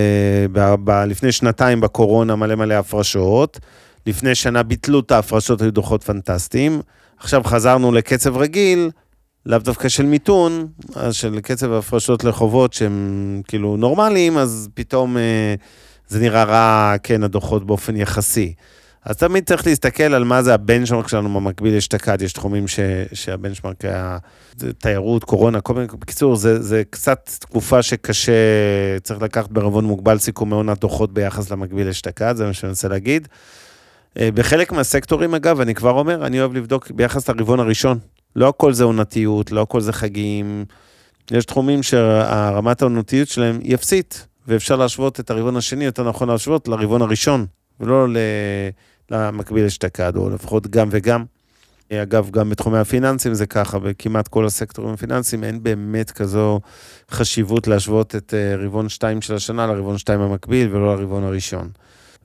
[0.52, 3.60] ב, ב, לפני שנתיים בקורונה מלא מלא הפרשות,
[4.06, 6.82] לפני שנה ביטלו את ההפרשות, היו דוחות פנטסטיים,
[7.20, 8.89] עכשיו חזרנו לקצב רגיל,
[9.48, 15.56] לאו דווקא של מיתון, אז של קצב הפרשות לחובות שהם כאילו נורמליים, אז פתאום אה,
[16.08, 18.54] זה נראה רע, כן, הדוחות באופן יחסי.
[19.06, 22.80] אז תמיד צריך להסתכל על מה זה הבנצ'מרק שלנו במקביל אשתקד, יש תחומים ש,
[23.14, 24.18] שהבנצ'מרק היה
[24.78, 28.32] תיירות, קורונה, כל מיני, בקיצור, זה, זה קצת תקופה שקשה,
[29.04, 33.28] צריך לקחת בערבון מוגבל סיכומי עונת דוחות ביחס למקביל אשתקד, זה מה שאני רוצה להגיד.
[34.20, 38.00] אה, בחלק מהסקטורים, אגב, אני כבר אומר, אני אוהב לבדוק ביחס לרבעון הראשון.
[38.38, 40.65] לא הכל זה עונתיות, לא הכל זה חגים.
[41.32, 46.67] יש תחומים שהרמת העונתיות שלהם היא אפסית, ואפשר להשוות את הרבעון השני, יותר נכון להשוות
[46.67, 47.45] לרבעון הראשון,
[47.80, 48.08] ולא
[49.12, 51.26] למקביל אשתקד, או לפחות גם וגם.
[51.93, 56.60] אגב, גם בתחומי הפיננסים זה ככה, בכמעט כל הסקטורים הפיננסיים אין באמת כזו
[57.12, 61.69] חשיבות להשוות את אה, רבעון 2 של השנה לרבעון 2 המקביל ולא לרבעון הראשון.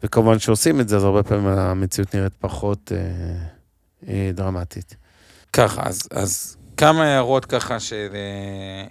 [0.03, 2.99] וכמובן שעושים את זה, אז הרבה פעמים המציאות נראית פחות אה,
[4.09, 5.02] אה, דרמטית.
[5.53, 8.09] ככה, אז, אז כמה הערות ככה של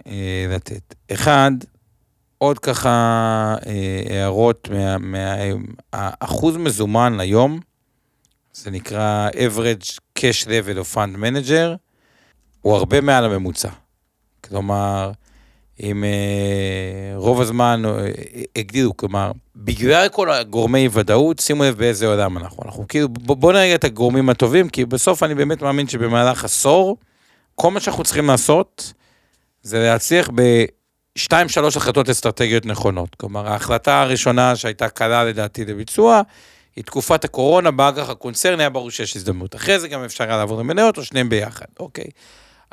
[0.06, 0.94] אה, לתת.
[1.12, 1.50] אחד,
[2.38, 2.90] עוד ככה
[3.66, 5.34] אה, הערות מה, מה...
[5.92, 7.60] האחוז מזומן היום,
[8.52, 11.76] זה נקרא average cash level of fund manager,
[12.60, 13.68] הוא הרבה מעל הממוצע.
[14.44, 15.12] כלומר,
[15.82, 18.08] אם אה, רוב הזמן אה,
[18.56, 22.62] הגדילו, כלומר, בגלל כל הגורמי ודאות, שימו לב באיזה עולם אנחנו.
[22.64, 26.96] אנחנו כאילו, בואו נראה את הגורמים הטובים, כי בסוף אני באמת מאמין שבמהלך עשור,
[27.54, 28.92] כל מה שאנחנו צריכים לעשות,
[29.62, 30.30] זה להצליח
[31.14, 33.14] בשתיים, שלוש החלטות אסטרטגיות נכונות.
[33.14, 36.22] כלומר, ההחלטה הראשונה שהייתה קלה לדעתי לביצוע,
[36.76, 39.54] היא תקופת הקורונה, באג"ח הקונצרן היה ברור שיש הזדמנות.
[39.54, 42.04] אחרי זה גם אפשר היה לעבור למניות או שניהם ביחד, אוקיי.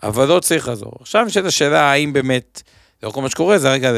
[0.04, 0.92] אבל לא צריך לעזור.
[1.02, 2.62] עכשיו נשאלת השאלה האם באמת,
[3.04, 3.92] לא כל מה שקורה זה רגע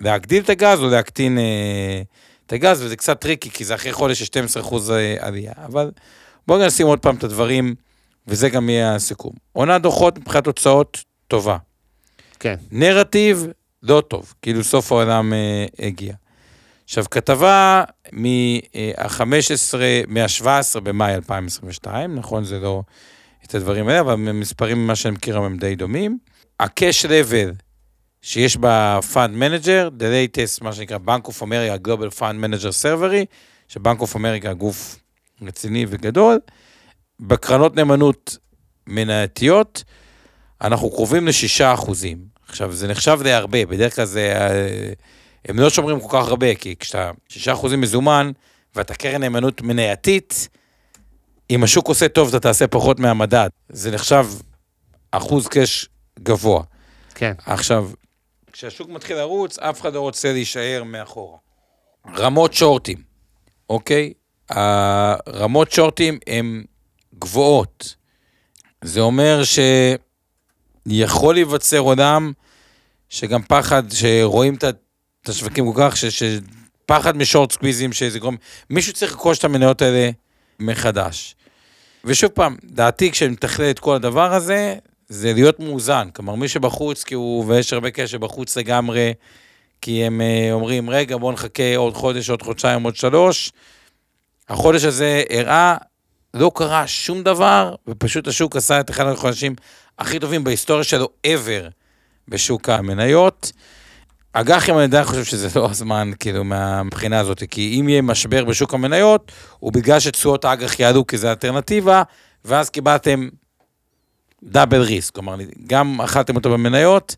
[0.00, 2.02] להגדיל את הגז או להקטין אה,
[2.46, 5.52] את הגז, וזה קצת tricky, כי זה אחרי חודש יש 12% אה, עלייה.
[5.64, 5.90] אבל
[6.46, 7.74] בואו נשים עוד פעם את הדברים,
[8.26, 9.32] וזה גם יהיה הסיכום.
[9.52, 11.56] עונת דוחות מבחינת הוצאות, טובה.
[12.40, 12.54] כן.
[12.70, 13.46] נרטיב,
[13.82, 16.14] לא טוב, כאילו סוף העולם אה, הגיע.
[16.84, 19.74] עכשיו, כתבה מה-15,
[20.08, 22.82] מה-17 במאי 2022, נכון, זה לא
[23.46, 26.18] את הדברים האלה, אבל המספרים ממה שאני מכיר הם די דומים.
[26.62, 27.62] ה-cash level
[28.22, 33.24] שיש ב-Fund Manager, the latest, מה שנקרא Bank of America Global Fund Manager Servery,
[33.68, 34.98] שבנק אוף אמריקה גוף
[35.42, 36.38] רציני וגדול,
[37.20, 38.36] בקרנות נאמנות
[38.86, 39.84] מנייתיות,
[40.60, 42.18] אנחנו קרובים ל-6 אחוזים.
[42.48, 44.32] עכשיו, זה נחשב די הרבה, בדרך כלל זה...
[44.36, 44.92] אה,
[45.48, 48.30] הם לא שומרים כל כך הרבה, כי כשאתה 6% מזומן,
[48.76, 50.48] ואתה קרן נאמנות מנייתית,
[51.50, 53.48] אם השוק עושה טוב, אתה תעשה פחות מהמדד.
[53.68, 54.26] זה נחשב
[55.10, 55.88] אחוז קאש
[56.22, 56.62] גבוה.
[57.14, 57.32] כן.
[57.46, 57.90] עכשיו,
[58.52, 61.38] כשהשוק מתחיל לרוץ, אף אחד לא רוצה להישאר מאחורה.
[62.16, 63.02] רמות שורטים,
[63.70, 64.12] אוקיי?
[64.50, 66.64] הרמות שורטים הן
[67.18, 67.94] גבוהות.
[68.84, 69.42] זה אומר
[70.88, 72.32] שיכול להיווצר עולם
[73.08, 78.36] שגם פחד, שרואים את השווקים כל כך, שפחד משורט סקוויזים, שזה גורם,
[78.70, 80.10] מישהו צריך לרכוש את המניות האלה
[80.60, 81.34] מחדש.
[82.04, 84.76] ושוב פעם, דעתי כשאני מתכלל את כל הדבר הזה,
[85.12, 86.08] זה להיות מאוזן.
[86.14, 89.14] כלומר, מי שבחוץ, כי הוא, ויש הרבה קשר בחוץ לגמרי,
[89.80, 93.52] כי הם uh, אומרים, רגע, בואו נחכה עוד חודש, עוד חודשיים, עוד שלוש.
[94.48, 95.76] החודש הזה הראה,
[96.34, 99.54] לא קרה שום דבר, ופשוט השוק עשה את אחד החודשים
[99.98, 101.70] הכי טובים בהיסטוריה שלו ever
[102.28, 103.52] בשוק המניות.
[104.32, 108.74] אג"חים אני עדיין חושב שזה לא הזמן, כאילו, מהבחינה הזאת, כי אם יהיה משבר בשוק
[108.74, 112.02] המניות, הוא בגלל שתשואות האג"ח יעלו, כי זה אלטרנטיבה,
[112.44, 113.28] ואז קיבלתם
[114.42, 117.16] דאבל ריסק, כלומר, גם אכלתם אותה במניות,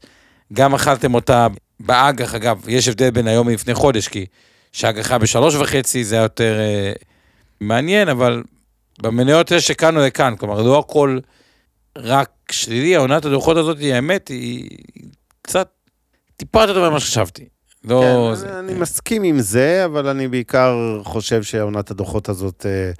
[0.53, 1.47] גם אכלתם אותה
[1.81, 4.27] באג"ח, אגב, יש הבדל בין היום מלפני חודש, כי
[4.73, 6.93] שהאג"חה בשלוש וחצי זה היה יותר אה,
[7.61, 8.43] מעניין, אבל
[9.03, 11.19] במניות יש שכאן או לכאן, כלומר, לא הכל
[11.99, 14.71] רק שלילי, העונת הדוחות הזאת, האמת, היא
[15.43, 15.69] קצת
[16.37, 17.45] טיפה יותר טובה ממה שחשבתי.
[17.85, 18.31] לא...
[18.31, 18.59] כן, זה...
[18.59, 22.91] אני מסכים עם זה, אבל אני בעיקר חושב שעונת הדוחות הזאת אה,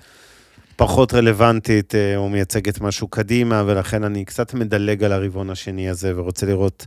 [0.77, 6.13] פחות רלוונטית, אה, או מייצגת משהו קדימה, ולכן אני קצת מדלג על הרבעון השני הזה,
[6.17, 6.87] ורוצה לראות,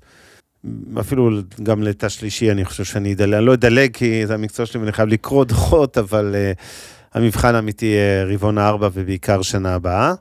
[0.99, 1.29] אפילו
[1.63, 4.91] גם לתא שלישי, אני חושב שאני אדלג, אני לא אדלג כי זה המקצוע שלי ואני
[4.91, 6.51] חייב לקרוא דוחות, אבל אה,
[7.13, 10.13] המבחן האמיתי יהיה רבעון הארבע ובעיקר שנה הבאה.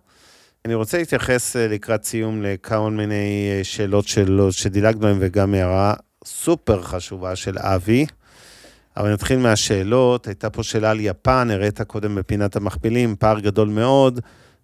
[0.65, 7.37] אני רוצה להתייחס לקראת סיום לכמה מיני שאלות שלו, שדילגנו עליהן וגם הערה סופר חשובה
[7.37, 8.07] של אבי.
[8.97, 10.27] אבל נתחיל מהשאלות.
[10.27, 14.21] הייתה פה שאלה על יפן, הראית קודם בפינת המכפילים, פער גדול מאוד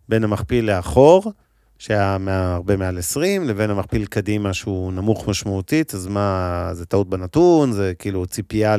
[0.09, 1.33] בין המכפיל לאחור,
[1.79, 7.73] שהיה הרבה מעל 20, לבין המכפיל קדימה שהוא נמוך משמעותית, אז מה, זה טעות בנתון,
[7.73, 8.77] זה כאילו ציפייה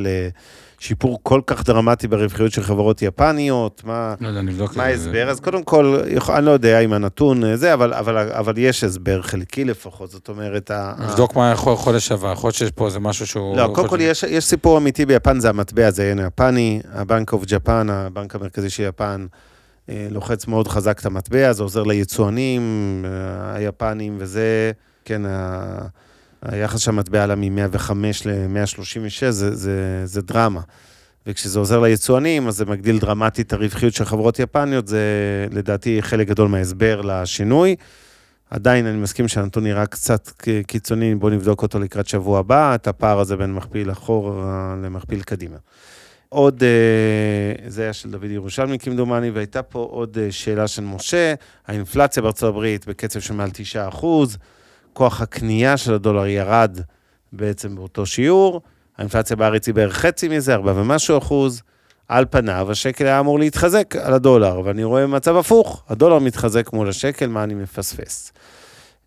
[0.83, 4.15] שיפור כל כך דרמטי ברווחיות של חברות יפניות, מה...
[4.21, 4.83] לא.
[4.83, 5.29] ההסבר?
[5.29, 5.99] אז קודם כל,
[6.35, 10.29] אני לא יודע אם הנתון אה, זה, אבל, אבל, אבל יש הסבר חלקי לפחות, זאת
[10.29, 10.71] אומרת...
[10.99, 13.57] נבדוק מה יכול חודש שעבר, יכול להיות שיש פה איזה משהו שהוא...
[13.57, 17.43] לא, קודם כל יש, יש סיפור אמיתי ביפן, זה המטבע, זה ין היפני, הבנק אוף
[17.47, 19.25] ג'פן, הבנק המרכזי של יפן,
[19.89, 22.61] אה, לוחץ מאוד חזק את המטבע, זה עוזר ליצואנים
[23.05, 24.71] אה, היפנים, וזה,
[25.05, 25.21] כן,
[26.45, 27.91] היחס של המטבע עלה מ-105
[28.25, 30.61] ל-136, זה, זה, זה דרמה.
[31.27, 35.01] וכשזה עוזר ליצואנים, אז זה מגדיל דרמטית את הרווחיות של חברות יפניות, זה
[35.51, 37.75] לדעתי חלק גדול מההסבר לשינוי.
[38.49, 40.31] עדיין אני מסכים שהנתון נראה קצת
[40.67, 45.57] קיצוני, בואו נבדוק אותו לקראת שבוע הבא, את הפער הזה בין מכפיל אחורה למכפיל קדימה.
[46.29, 51.33] עוד, אה, זה היה של דוד ירושלמי כמדומני, והייתה פה עוד אה, שאלה של משה,
[51.67, 54.37] האינפלציה בארצות הברית בקצב של מעל 9 אחוז,
[54.93, 56.79] כוח הקנייה של הדולר ירד
[57.33, 58.61] בעצם באותו שיעור,
[58.97, 61.61] האינפלציה בארץ היא בערך חצי מזה, 4 ומשהו אחוז.
[62.07, 66.89] על פניו, השקל היה אמור להתחזק על הדולר, ואני רואה מצב הפוך, הדולר מתחזק מול
[66.89, 68.33] השקל, מה אני מפספס?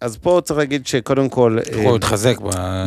[0.00, 1.58] אז פה צריך להגיד שקודם כל...
[1.74, 2.36] הוא התחזק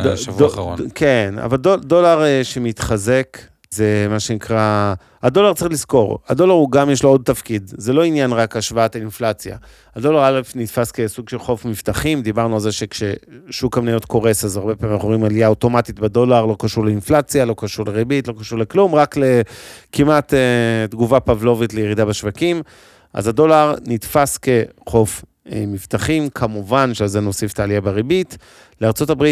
[0.04, 0.78] בשבוע האחרון.
[0.94, 3.38] כן, אבל דול, דולר אה, שמתחזק,
[3.74, 8.04] זה מה שנקרא, הדולר צריך לזכור, הדולר הוא גם יש לו עוד תפקיד, זה לא
[8.04, 9.56] עניין רק השוואת האינפלציה.
[9.96, 14.76] הדולר א' נתפס כסוג של חוף מבטחים, דיברנו על זה שכששוק המניות קורס, אז הרבה
[14.76, 18.94] פעמים אנחנו רואים עלייה אוטומטית בדולר, לא קשור לאינפלציה, לא קשור לריבית, לא קשור לכלום,
[18.94, 22.62] רק לכמעט אה, תגובה פבלובית לירידה בשווקים.
[23.14, 28.38] אז הדולר נתפס כחוף אה, מבטחים, כמובן שעל זה נוסיף את העלייה בריבית.
[28.80, 29.24] לארה"ב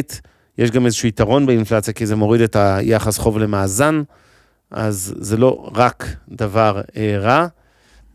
[0.59, 4.03] יש גם איזשהו יתרון באינפלציה, כי זה מוריד את היחס חוב למאזן,
[4.71, 7.47] אז זה לא רק דבר אה, רע,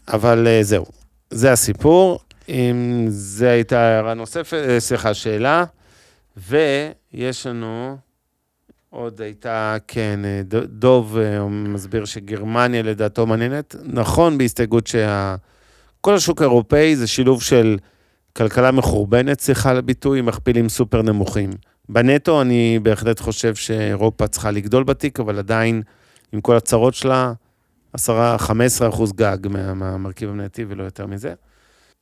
[0.08, 0.86] אבל אה, זהו,
[1.30, 2.20] זה הסיפור.
[2.50, 5.64] אם זה הייתה הערה נוספת, אה, סליחה, שאלה.
[6.38, 7.98] ויש לנו,
[8.90, 10.20] עוד הייתה, כן,
[10.66, 11.18] דוב
[11.50, 13.76] מסביר שגרמניה לדעתו מעניינת.
[13.84, 15.36] נכון, בהסתייגות שה...
[16.02, 17.78] כל השוק האירופאי זה שילוב של
[18.38, 19.82] כלכלה מחורבנת, סליחה על
[20.18, 21.50] עם מכפילים סופר נמוכים.
[21.90, 25.82] בנטו אני בהחלט חושב שאירופה צריכה לגדול בתיק, אבל עדיין,
[26.34, 27.34] עם כל הצרות שלה,
[27.98, 28.00] 10-15
[28.90, 31.34] אחוז גג מה- מהמרכיב המנייתי ולא יותר מזה.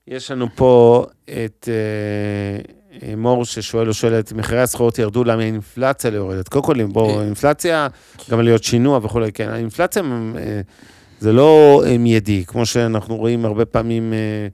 [0.08, 6.12] יש לנו פה את אה, אה, מור ששואל או שואלת, מחירי הסחורות ירדו, למה האינפלציה
[6.12, 6.48] לא יורדת?
[6.48, 7.24] קודם כל, בואו, אה.
[7.26, 7.88] אינפלציה,
[8.30, 10.04] גם עליות שינוע וכולי, כן, האינפלציה
[10.36, 10.62] אה,
[11.20, 14.48] זה לא מיידי, כמו שאנחנו רואים הרבה פעמים, אה,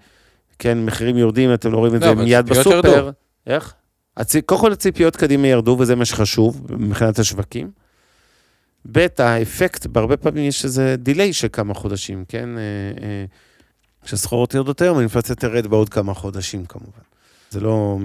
[0.59, 2.75] כן, מחירים יורדים, אתם לא רואים את לא, זה מיד בסופר.
[2.87, 3.11] ירדו.
[3.47, 3.73] איך?
[4.45, 7.71] קודם כל הציפיות קדימה ירדו, וזה מה שחשוב מבחינת השווקים.
[8.91, 12.49] ב', האפקט, בהרבה פעמים יש איזה דיליי של כמה חודשים, כן?
[12.57, 12.63] אה,
[13.03, 13.25] אה,
[14.05, 17.01] כשסחורות יורדות היום, האינפלציה תרד בעוד כמה חודשים כמובן.
[17.49, 17.97] זה לא,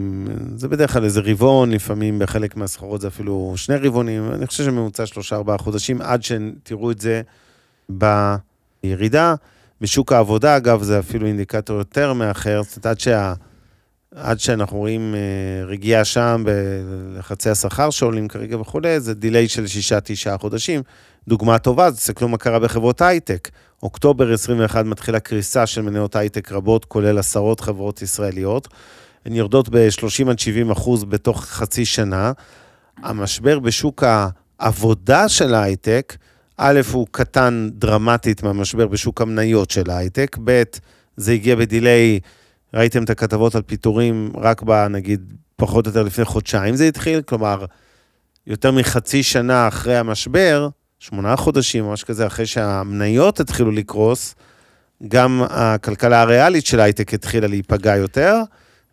[0.57, 5.07] זה בדרך כלל איזה רבעון, לפעמים בחלק מהסחורות זה אפילו שני רבעונים, אני חושב שממוצע
[5.07, 7.23] שלושה ארבעה חודשים, עד שתראו את זה
[7.89, 9.35] בירידה.
[9.81, 13.35] בשוק העבודה, אגב, זה אפילו אינדיקטור יותר מאחר, זאת אומרת, עד שה...
[14.15, 20.01] עד שאנחנו רואים אה, רגיעה שם בלחצי השכר שעולים כרגע וכולי, זה דיליי של שישה,
[20.01, 20.83] תשעה חודשים.
[21.29, 23.49] דוגמה טובה, תסתכלו מה קרה בחברות הייטק.
[23.83, 28.69] אוקטובר 21 מתחילה קריסה של מניות הייטק רבות, כולל עשרות חברות ישראליות.
[29.27, 32.33] הן יורדות ב-30 עד 70 אחוז בתוך חצי שנה.
[33.03, 34.05] המשבר בשוק
[34.59, 36.17] העבודה של ההייטק,
[36.57, 40.63] א', הוא קטן דרמטית מהמשבר בשוק המניות של ההייטק, ב',
[41.17, 42.21] זה הגיע בדיליי,
[42.75, 47.23] ראיתם את הכתבות על פיטורים רק ב, נגיד, פחות או יותר לפני חודשיים זה התחיל,
[47.23, 47.65] כלומר,
[48.47, 50.69] יותר מחצי שנה אחרי המשבר,
[50.99, 54.35] שמונה חודשים, ממש כזה, אחרי שהמניות התחילו לקרוס,
[55.09, 58.37] גם הכלכלה הריאלית של ההייטק התחילה להיפגע יותר,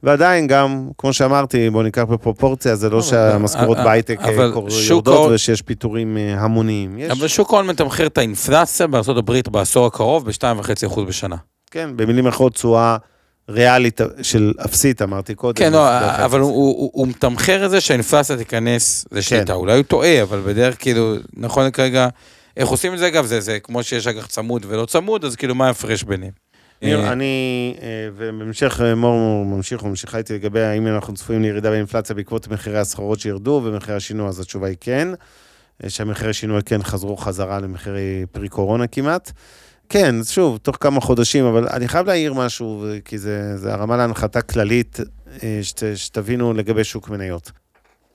[0.04, 4.32] ועדיין גם, כמו שאמרתי, בואו ניקח בפרופורציה, זה לא שהמשכורות בהייטק אה,
[4.90, 6.98] יורדות ושיש פיטורים אה, המוניים.
[6.98, 11.36] יש, אבל שוק ההון מתמחר את האינפלציה בארה"ב בעשור הקרוב ב-2.5% בשנה.
[11.72, 12.98] כן, במילים אחרות, תשואה
[13.50, 15.54] ריאלית של אפסית, אמרתי קודם.
[15.56, 15.88] כן, לא.
[16.26, 19.18] אבל הוא- הוא הוא מתמחר את זה שהאינפלציה תיכנס כן.
[19.18, 19.54] לשליטה.
[19.54, 22.08] אולי הוא טועה, אבל בדרך כאילו, נכון כרגע,
[22.58, 23.26] איך עושים את זה אגב?
[23.26, 26.32] זה זה כמו שיש אג"ח צמוד ולא צמוד, אז כאילו מה ההפרש ביניהם?
[26.82, 27.88] ניר, אה, אני, אה,
[28.18, 33.20] ובהמשך אה, מור ממשיך וממשיכה איתי לגבי האם אנחנו צפויים לירידה באינפלציה בעקבות מחירי הסחורות
[33.20, 35.08] שירדו ומחירי השינוע, אז התשובה היא כן.
[35.88, 39.32] שהמחירי שינוי כן חזרו חזרה למחירי פרי קורונה כמעט.
[39.90, 44.42] כן, שוב, תוך כמה חודשים, אבל אני חייב להעיר משהו, כי זה, זה הרמה להנחתה
[44.42, 45.00] כללית,
[45.44, 47.52] אה, שת, שתבינו לגבי שוק מניות.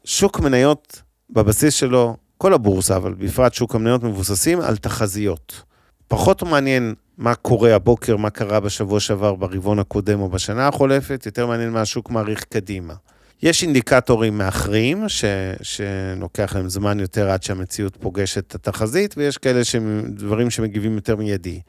[0.05, 5.63] שוק מניות, בבסיס שלו, כל הבורסה, אבל בפרט שוק המניות מבוססים על תחזיות.
[6.09, 11.47] פחות מעניין מה קורה הבוקר, מה קרה בשבוע שעבר, ברבעון הקודם או בשנה החולפת, יותר
[11.47, 12.95] מעניין מה השוק מעריך קדימה.
[13.43, 15.25] יש אינדיקטורים מאחרים, ש,
[15.63, 21.17] שלוקח להם זמן יותר עד שהמציאות פוגשת את התחזית, ויש כאלה שהם דברים שמגיבים יותר
[21.17, 21.61] מיידי.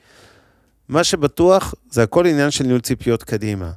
[0.90, 3.72] מה שבטוח, זה הכל עניין של ניהול ציפיות קדימה.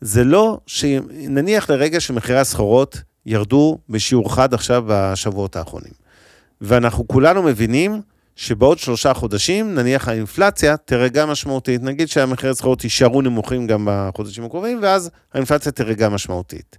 [0.00, 5.92] זה לא שנניח לרגע שמחירי הסחורות ירדו בשיעור חד עכשיו בשבועות האחרונים.
[6.60, 8.00] ואנחנו כולנו מבינים
[8.36, 11.82] שבעוד שלושה חודשים, נניח האינפלציה תרגע משמעותית.
[11.82, 16.78] נגיד שהמחירי הסחורות יישארו נמוכים גם בחודשים הקרובים, ואז האינפלציה תרגע משמעותית.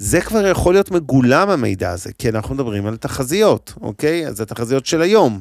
[0.00, 4.26] זה כבר יכול להיות מגולם המידע הזה, כי אנחנו מדברים על תחזיות, אוקיי?
[4.26, 5.40] אז זה תחזיות של היום.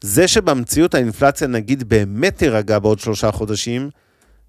[0.00, 3.90] זה שבמציאות האינפלציה נגיד באמת תירגע בעוד שלושה חודשים,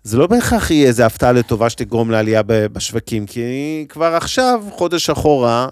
[0.04, 5.68] זה לא בהכרח יהיה איזו הפתעה לטובה שתגרום לעלייה בשווקים, כי כבר עכשיו, חודש אחורה,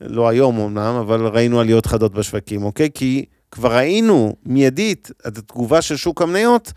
[0.00, 2.88] לא היום אמנם, אבל ראינו עליות חדות בשווקים, אוקיי?
[2.94, 6.72] כי כבר ראינו מיידית את התגובה של שוק המניות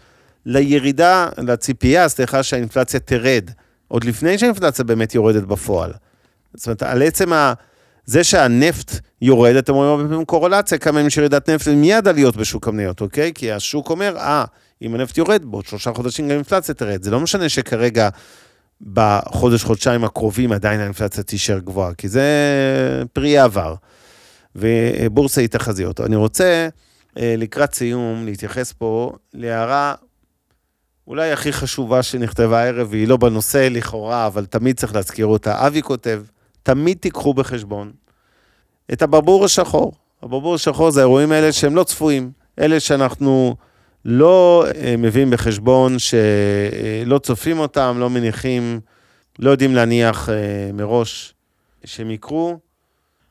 [0.46, 3.52] לירידה, לציפייה, סליחה, שהאינפלציה תרד,
[3.88, 5.92] עוד לפני שהאינפלציה באמת יורדת בפועל.
[6.54, 7.54] זאת אומרת, על עצם ה...
[8.06, 8.92] זה שהנפט
[9.22, 13.02] יורד, אתם רואים הרבה פעמים קורולציה, כמה ימים של ירידת נפט ומיד עליות בשוק המניות,
[13.02, 13.32] אוקיי?
[13.36, 14.46] כי השוק אומר, אה,
[14.82, 17.04] אם הנפט יורד, בעוד שלושה חודשים גם האינפלציה תרד.
[17.04, 18.10] זה לא משנה שכרגע,
[18.94, 22.24] בחודש, חודשיים הקרובים, עדיין האינפלציה תישאר גבוהה, כי זה
[23.14, 23.76] פרי העבר.
[24.56, 26.02] ובורסה היא תחזיות.
[26.02, 26.68] אני רוצה,
[27.18, 29.96] אה, לקראת סיום, להתייחס פה להערה
[31.08, 35.68] אולי הכי חשובה שנכתבה הערב, והיא לא בנושא לכאורה, אבל תמיד צריך להזכיר אותה.
[35.68, 36.22] אבי כותב,
[36.64, 37.92] תמיד תיקחו בחשבון
[38.94, 39.94] את הברבור השחור.
[40.24, 43.56] הברבור השחור זה האירועים האלה שהם לא צפויים, אלה שאנחנו
[44.06, 48.80] לא אה, מביאים בחשבון, שלא צופים אותם, לא מניחים,
[49.40, 50.36] לא יודעים להניח אה,
[50.74, 51.34] מראש
[51.86, 52.60] שהם יקרו.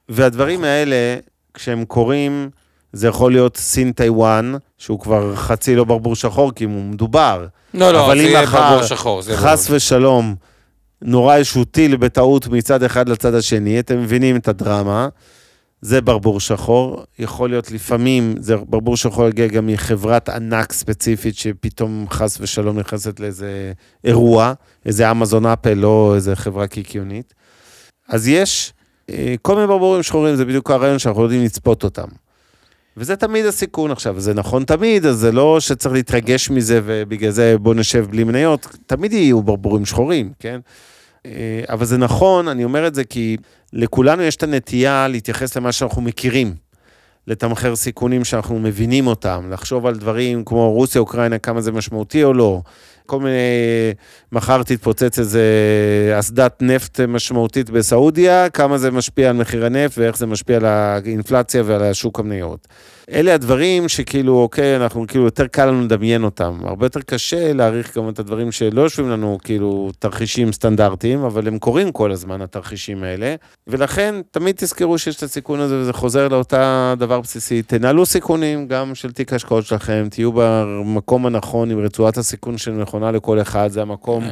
[0.08, 1.16] והדברים האלה,
[1.54, 2.50] כשהם קורים,
[2.92, 7.46] זה יכול להיות סין טיוואן, שהוא כבר חצי לא ברבור שחור, כי הוא מדובר.
[7.74, 9.22] לא, לא, אבל זה אם יהיה מחר, ברבור שחור.
[9.22, 9.76] זה חס ברור.
[9.76, 10.34] ושלום,
[11.02, 15.08] נורה איזשהו טיל בטעות מצד אחד לצד השני, אתם מבינים את הדרמה,
[15.80, 17.04] זה ברבור שחור.
[17.18, 23.20] יכול להיות לפעמים, זה ברבור שחור יגיע גם מחברת ענק ספציפית, שפתאום חס ושלום נכנסת
[23.20, 23.72] לאיזה
[24.04, 24.52] אירוע,
[24.86, 27.34] איזה אמזון אפל או איזה חברה קיקיונית.
[28.08, 28.72] אז יש
[29.10, 32.08] אה, כל מיני ברבורים שחורים, זה בדיוק הרעיון שאנחנו יודעים לצפות אותם.
[33.00, 37.58] וזה תמיד הסיכון עכשיו, זה נכון תמיד, אז זה לא שצריך להתרגש מזה ובגלל זה
[37.58, 40.60] בוא נשב בלי מניות, תמיד יהיו ברבורים שחורים, כן?
[41.26, 43.36] אה, אבל זה נכון, אני אומר את זה כי
[43.72, 46.54] לכולנו יש את הנטייה להתייחס למה שאנחנו מכירים,
[47.26, 52.32] לתמחר סיכונים שאנחנו מבינים אותם, לחשוב על דברים כמו רוסיה, אוקראינה, כמה זה משמעותי או
[52.34, 52.60] לא.
[53.06, 53.36] כל מיני,
[54.32, 55.42] מחר תתפוצץ איזה
[56.18, 61.62] אסדת נפט משמעותית בסעודיה, כמה זה משפיע על מחיר הנפט ואיך זה משפיע על האינפלציה
[61.66, 62.68] ועל השוק המניות.
[63.12, 66.58] אלה הדברים שכאילו, אוקיי, אנחנו כאילו, יותר קל לנו לדמיין אותם.
[66.64, 71.58] הרבה יותר קשה להעריך גם את הדברים שלא יושבים לנו, כאילו, תרחישים סטנדרטיים, אבל הם
[71.58, 73.34] קורים כל הזמן, התרחישים האלה.
[73.66, 77.62] ולכן, תמיד תזכרו שיש את הסיכון הזה, וזה חוזר לאותה דבר בסיסי.
[77.62, 83.40] תנהלו סיכונים גם של תיק ההשקעות שלכם, תהיו במקום הנכון, עם רצועת הסיכון שנכונה לכל
[83.40, 84.24] אחד, זה המקום.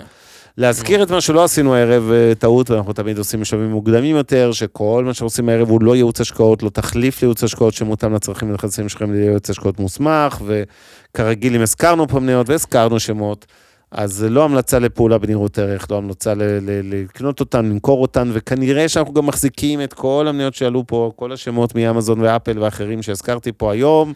[0.59, 5.03] להזכיר את מה שלא עשינו הערב אה, טעות, ואנחנו תמיד עושים משאבים מוקדמים יותר, שכל
[5.07, 9.13] מה שעושים הערב הוא לא ייעוץ השקעות, לא תחליף לייעוץ השקעות שמותאם לצרכים ולנכסים שלכם
[9.13, 13.47] לייעוץ השקעות מוסמך, וכרגיל אם הזכרנו פה מניות והזכרנו שמות,
[13.91, 18.30] אז זה לא המלצה לפעולה בנראות ערך, לא המלצה ל- ל- לקנות אותן, למכור אותן,
[18.32, 23.53] וכנראה שאנחנו גם מחזיקים את כל המניות שעלו פה, כל השמות מאמזון ואפל ואחרים שהזכרתי
[23.53, 24.12] פה היום,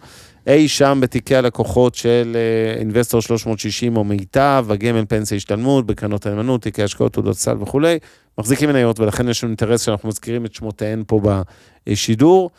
[0.47, 2.37] אי שם בתיקי הלקוחות של
[2.77, 7.99] אינבסטור 360 או מיטב, הגמל פנסיה השתלמות, בקרנות הנאמנות, תיקי השקעות, תעודות סל וכולי,
[8.39, 11.21] מחזיקים מניות, ולכן יש לנו אינטרס שאנחנו מזכירים את שמותיהן פה
[11.87, 12.51] בשידור.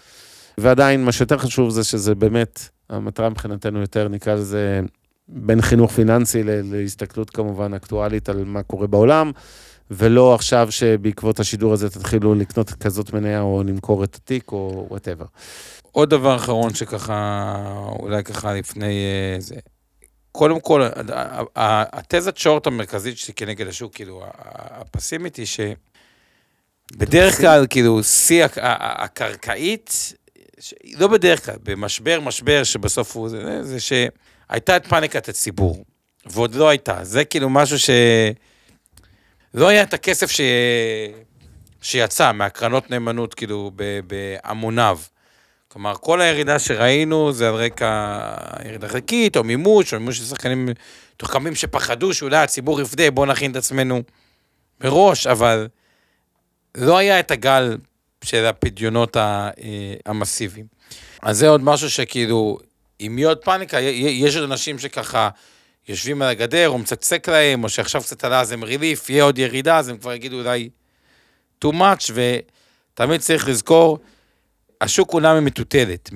[0.57, 4.81] ועדיין, מה שיותר חשוב זה שזה באמת, המטרה מבחינתנו יותר, נקרא לזה,
[5.27, 9.31] בין חינוך פיננסי להסתכלות כמובן אקטואלית על מה קורה בעולם,
[9.91, 15.25] ולא עכשיו שבעקבות השידור הזה תתחילו לקנות כזאת מניה או למכור את התיק או וואטאבר.
[15.91, 17.55] עוד דבר אחרון שככה,
[17.99, 19.55] אולי ככה לפני אה, זה.
[20.31, 20.87] קודם כל,
[21.55, 25.45] התזת שורט המרכזית שלי כנגד השוק, כאילו, הפסימית היא
[26.95, 30.13] שבדרך כלל, כאילו, שיא הקרקעית,
[30.59, 33.79] ש- לא בדרך כלל, במשבר, משבר שבסוף הוא, זה, זה
[34.53, 35.85] שהייתה את פאניקת הציבור,
[36.25, 37.03] ועוד לא הייתה.
[37.03, 37.89] זה כאילו משהו ש...
[39.53, 40.41] לא היה את הכסף ש...
[41.81, 43.71] שיצא מהקרנות נאמנות, כאילו,
[44.07, 44.99] בהמוניו.
[45.67, 48.19] כלומר, כל הירידה שראינו זה על רקע
[48.65, 50.69] ירידה חלקית, או מימוש, או מימוש של שחקנים
[51.15, 54.01] מתוחכמים שפחדו שאולי הציבור יפדה, בואו נכין את עצמנו
[54.83, 55.67] מראש, אבל
[56.77, 57.77] לא היה את הגל
[58.23, 59.49] של הפדיונות אה,
[60.05, 60.65] המסיביים.
[61.21, 62.57] אז זה עוד משהו שכאילו,
[63.07, 65.29] אם יהיה עוד פאניקה, יש עוד אנשים שככה
[65.87, 69.37] יושבים על הגדר, או מצקצק להם, או שעכשיו קצת עלה אז הם ריליף, יהיה עוד
[69.37, 70.69] ירידה, אז הם כבר יגידו אולי,
[71.65, 73.99] too much, ותמיד צריך לזכור,
[74.81, 76.09] השוק הוא נע ממטוטלת,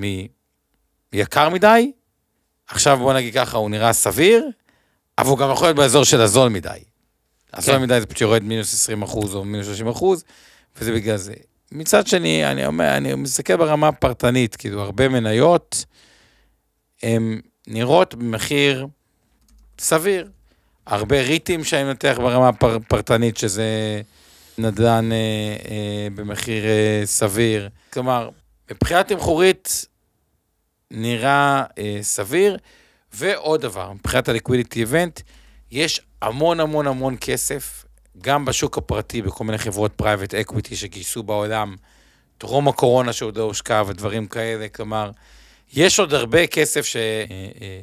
[1.14, 1.92] מיקר מדי,
[2.68, 4.50] עכשיו בוא נגיד ככה, הוא נראה סביר,
[5.18, 6.70] אבל הוא גם יכול להיות באזור של הזול מדי.
[7.54, 7.82] הזול כן.
[7.82, 10.24] מדי זה פשוט יורד מינוס 20 אחוז או מינוס 30 אחוז,
[10.76, 11.34] וזה בגלל זה.
[11.72, 15.86] מצד שני, אני אומר, אני מסתכל ברמה הפרטנית, כאילו, הרבה מניות,
[17.04, 18.88] הן נראות במחיר
[19.80, 20.30] סביר.
[20.86, 24.02] הרבה ריטים שאני מנתח ברמה הפר, פרטנית, שזה
[24.58, 25.18] נדל"ן אה,
[25.72, 27.70] אה, במחיר אה, סביר.
[27.94, 28.30] כלומר,
[28.72, 29.86] מבחינה תמחורית
[30.92, 32.58] נראה אה, סביר.
[33.14, 35.22] ועוד דבר, מבחינת ה liquidity event,
[35.72, 37.86] יש המון המון המון כסף,
[38.22, 41.76] גם בשוק הפרטי, בכל מיני חברות private equity שגייסו בעולם,
[42.38, 45.12] טרום הקורונה שעוד לא הושקע ודברים כאלה, כלומר,
[45.74, 46.96] יש עוד הרבה כסף ש...
[46.96, 47.26] אה,
[47.62, 47.80] אה,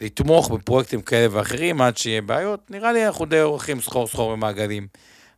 [0.00, 2.70] לתמוך בפרויקטים כאלה ואחרים עד שיהיה בעיות.
[2.70, 4.86] נראה לי אנחנו די עורכים סחור סחור במעגלים.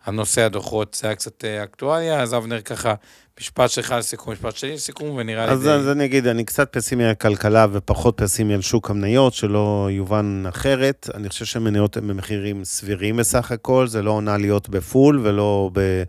[0.04, 2.94] הנושא הדוחות, זה היה קצת אה, אקטואליה, אז אבנר ככה,
[3.40, 7.04] משפט שלך לסיכום, משפט שלי לסיכום, ונראה לי אז, אז אני אגיד, אני קצת פסימי
[7.04, 11.10] על כלכלה ופחות פסימי על שוק המניות, שלא יובן אחרת.
[11.14, 16.02] אני חושב שמניות הן במחירים סבירים בסך הכל, זה לא עונה להיות בפול ולא ב...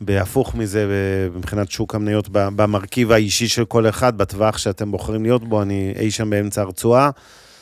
[0.00, 0.86] בהפוך מזה
[1.34, 6.10] מבחינת שוק המניות במרכיב האישי של כל אחד, בטווח שאתם בוחרים להיות בו, אני אי
[6.10, 7.10] שם באמצע הרצועה.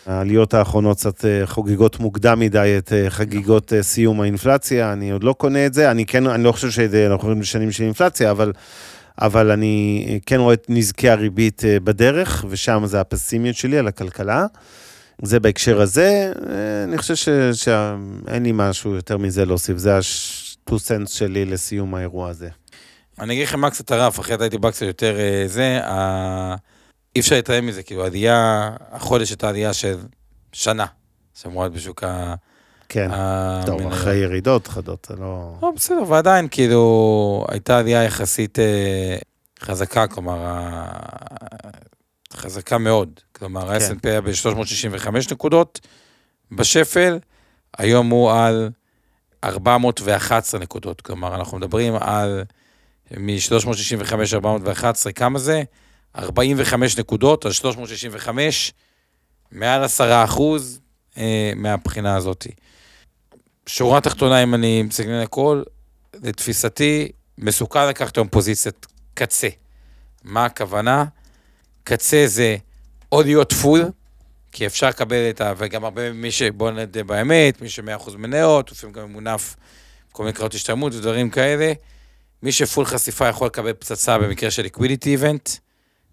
[0.07, 5.25] העליות האחרונות קצת אה, חוגגות מוקדם מדי את אה, חגיגות אה, סיום האינפלציה, אני עוד
[5.25, 8.53] לא קונה את זה, אני כן, אני לא חושב שאנחנו רואים שנים של אינפלציה, אבל,
[9.21, 14.47] אבל אני כן רואה את נזקי הריבית בדרך, ושם זה הפסימיות שלי על הכלכלה.
[15.23, 16.33] זה בהקשר הזה,
[16.85, 17.15] אני חושב
[17.53, 19.97] שאין לי משהו יותר מזה להוסיף, זה
[20.69, 22.49] ה-2 cents שלי לסיום האירוע הזה.
[23.21, 26.55] אני אגיד לכם מה קצת הרף, אחרת הייתי בא קצת יותר זה, ה...
[27.17, 29.99] אי אפשר להתעלם מזה, כאילו, עלייה, החודש הייתה עלייה של
[30.53, 30.87] שנה,
[31.35, 32.35] שאמורה להיות בשוק ה...
[32.89, 33.11] כן,
[33.67, 35.55] טוב, אחרי ירידות חדות, זה לא...
[35.63, 39.17] לא, בסדר, ועדיין, כאילו, הייתה עלייה יחסית אה,
[39.61, 40.55] חזקה, כלומר.
[42.35, 43.21] חזקה מאוד.
[43.33, 43.73] כלומר, כן.
[43.73, 45.81] ה-S&P היה ב-365 נקודות
[46.53, 47.19] בשפל,
[47.79, 48.71] היום הוא על
[49.45, 51.01] 411 נקודות.
[51.01, 52.45] כלומר, אנחנו מדברים על
[53.11, 55.63] מ-365 411, כמה זה?
[56.17, 58.73] 45 נקודות על 365,
[59.53, 60.81] מעל 10 אחוז
[61.17, 62.47] אה, מהבחינה הזאת.
[63.67, 65.63] שורה תחתונה, אם אני על הכל,
[66.15, 69.49] לתפיסתי, מסוכן לקחת היום פוזיציית קצה.
[70.25, 71.05] מה הכוונה?
[71.85, 72.57] קצה זה
[73.13, 73.85] או להיות full,
[74.55, 75.53] כי אפשר לקבל את ה...
[75.57, 76.43] וגם הרבה מי ש...
[76.43, 79.57] בוא נדע באמת, מי ש-100% מניות, לפעמים גם מונף
[80.13, 81.73] כל מיני קרנות השתלמות ודברים כאלה.
[82.43, 85.51] מי ש full חשיפה יכול לקבל פצצה במקרה של liquidity event.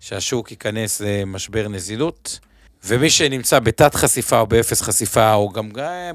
[0.02, 2.40] שהשוק ייכנס למשבר נזילות,
[2.84, 5.70] ומי שנמצא בתת חשיפה או באפס חשיפה, או גם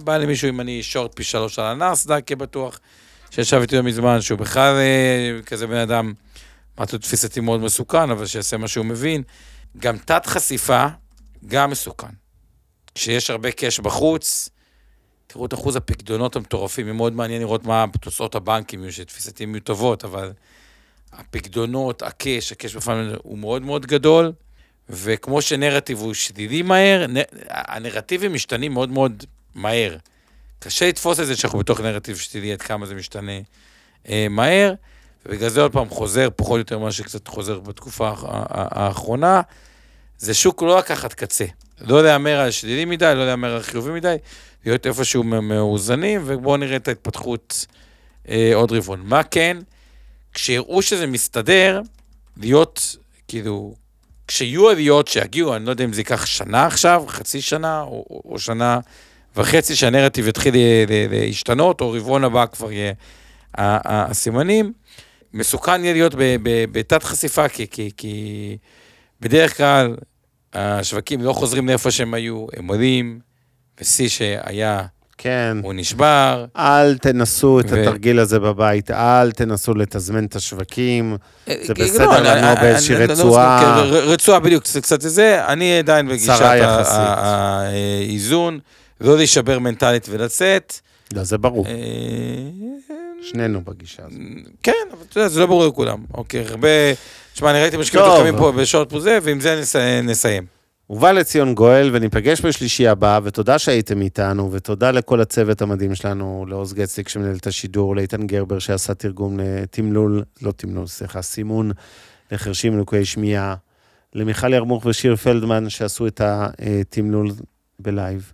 [0.05, 2.81] בא למישהו אם אני שורט פי שלוש על הנאסד"ק, כבטוח,
[3.31, 6.13] שישב איתי לא מזמן, שהוא בכלל אה, כזה בן אדם,
[6.79, 9.23] אמרתי לו תפיסתי מאוד מסוכן, אבל שיעשה מה שהוא מבין.
[9.79, 10.87] גם תת חשיפה,
[11.47, 12.07] גם מסוכן.
[12.95, 14.49] כשיש הרבה קאש בחוץ,
[15.27, 20.33] תראו את אחוז הפקדונות המטורפים, מאוד מעניין לראות מה תוצאות הבנקים, שתפיסתי יהיו טובות, אבל
[21.13, 24.33] הפקדונות, הקש, הקש בפעם הוא מאוד מאוד גדול,
[24.89, 27.07] וכמו שנרטיב הוא שלילי מהר,
[27.49, 29.25] הנרטיבים משתנים מאוד מאוד
[29.55, 29.97] מהר.
[30.59, 33.33] קשה לתפוס את זה שאנחנו בתוך נרטיב שלילי, עד כמה זה משתנה
[34.09, 34.75] אה, מהר,
[35.27, 38.13] ובגלל זה עוד פעם חוזר, פחות או יותר מה שקצת חוזר בתקופה
[38.51, 39.41] האחרונה.
[40.19, 41.45] זה שוק לא לקחת קצה.
[41.81, 44.17] לא להמר על שלילי מדי, לא להמר על חיובי מדי,
[44.67, 47.67] להיות איפשהו מאוזנים, ובואו נראה את ההתפתחות
[48.29, 49.03] אה, עוד רבעון.
[49.05, 49.57] מה כן?
[50.35, 51.81] כשיראו שזה מסתדר,
[52.37, 52.97] להיות,
[53.29, 53.75] כאילו,
[54.29, 58.23] כשיהיו עליות שיגיעו, אני לא יודע אם זה ייקח שנה עכשיו, חצי שנה, או, או,
[58.25, 58.81] או שנה
[59.37, 60.55] וחצי, שהנרטיב יתחיל
[61.11, 62.93] להשתנות, או רבעון הבא כבר יהיה
[63.59, 64.73] הסימנים.
[65.35, 66.15] מסוכן יהיה להיות
[66.73, 68.57] בתת חשיפה, כי, כי, כי
[69.21, 69.97] בדרך כלל
[70.53, 73.19] השווקים לא חוזרים לאיפה שהם היו, הם עולים,
[73.81, 74.83] ושיא שהיה
[75.19, 75.57] כן.
[75.63, 76.45] הוא נשבר.
[76.57, 77.81] אל תנסו את ו...
[77.81, 81.17] התרגיל הזה בבית, אל תנסו לתזמן את השווקים.
[81.47, 83.83] זה בסדר לנוע באיזושהי רצועה.
[83.83, 85.47] רצועה בדיוק, זה קצת זה.
[85.47, 86.41] אני עדיין בגישת
[86.91, 88.59] האיזון,
[89.01, 90.81] לא להישבר מנטלית ולצאת.
[91.15, 91.67] לא, זה ברור.
[93.23, 94.21] שנינו בגישה הזאת.
[94.63, 96.05] כן, אבל אתה יודע, זה לא ברור לכולם.
[96.15, 96.69] אוקיי, הרבה...
[97.37, 99.63] תשמע, אני ראיתי משקיעים מתוחכמים פה בשעות פוזה, ועם זה
[100.03, 100.47] נסיים.
[100.91, 106.75] ובא לציון גואל, וניפגש בשלישי הבא, ותודה שהייתם איתנו, ותודה לכל הצוות המדהים שלנו, לעוז
[106.75, 111.71] גצליק שמנהל את השידור, לאיתן גרבר שעשה תרגום לתמלול, לא תמלול, סליחה, סימון
[112.33, 113.55] לחרשים ולקויי שמיעה,
[114.15, 117.31] למיכל ירמוך ושיר פלדמן שעשו את התמלול
[117.79, 118.33] ב live,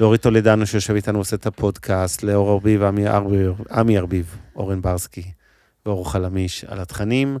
[0.00, 2.82] לאורית טולדנו שיושב איתנו ועושה את הפודקאסט, לאור ארביב,
[3.70, 5.24] עמי ארביב, אורן ברסקי,
[5.86, 7.38] ואור חלמיש על התכנים.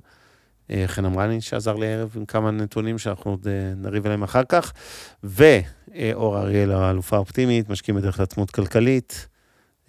[0.70, 4.42] אה, חן אמרני שעזר לי הערב עם כמה נתונים שאנחנו עוד אה, נריב עליהם אחר
[4.48, 4.72] כך.
[5.24, 9.28] ואור אריאל, האלופה האופטימית, משקיעים בדרך לעצמות כלכלית.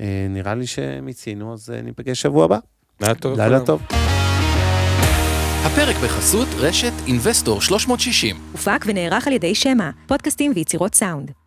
[0.02, 2.58] אה, נראה לי שמיצינו, אז אה, ניפגש שבוע הבא.
[3.02, 3.38] לילה טוב.
[3.40, 3.60] לילה.
[3.60, 3.82] טוב.
[5.66, 8.36] הפרק בחסות רשת אינבסטור 360.
[8.52, 11.45] הופק ונערך על ידי שמע, פודקאסטים ויצירות סאונד.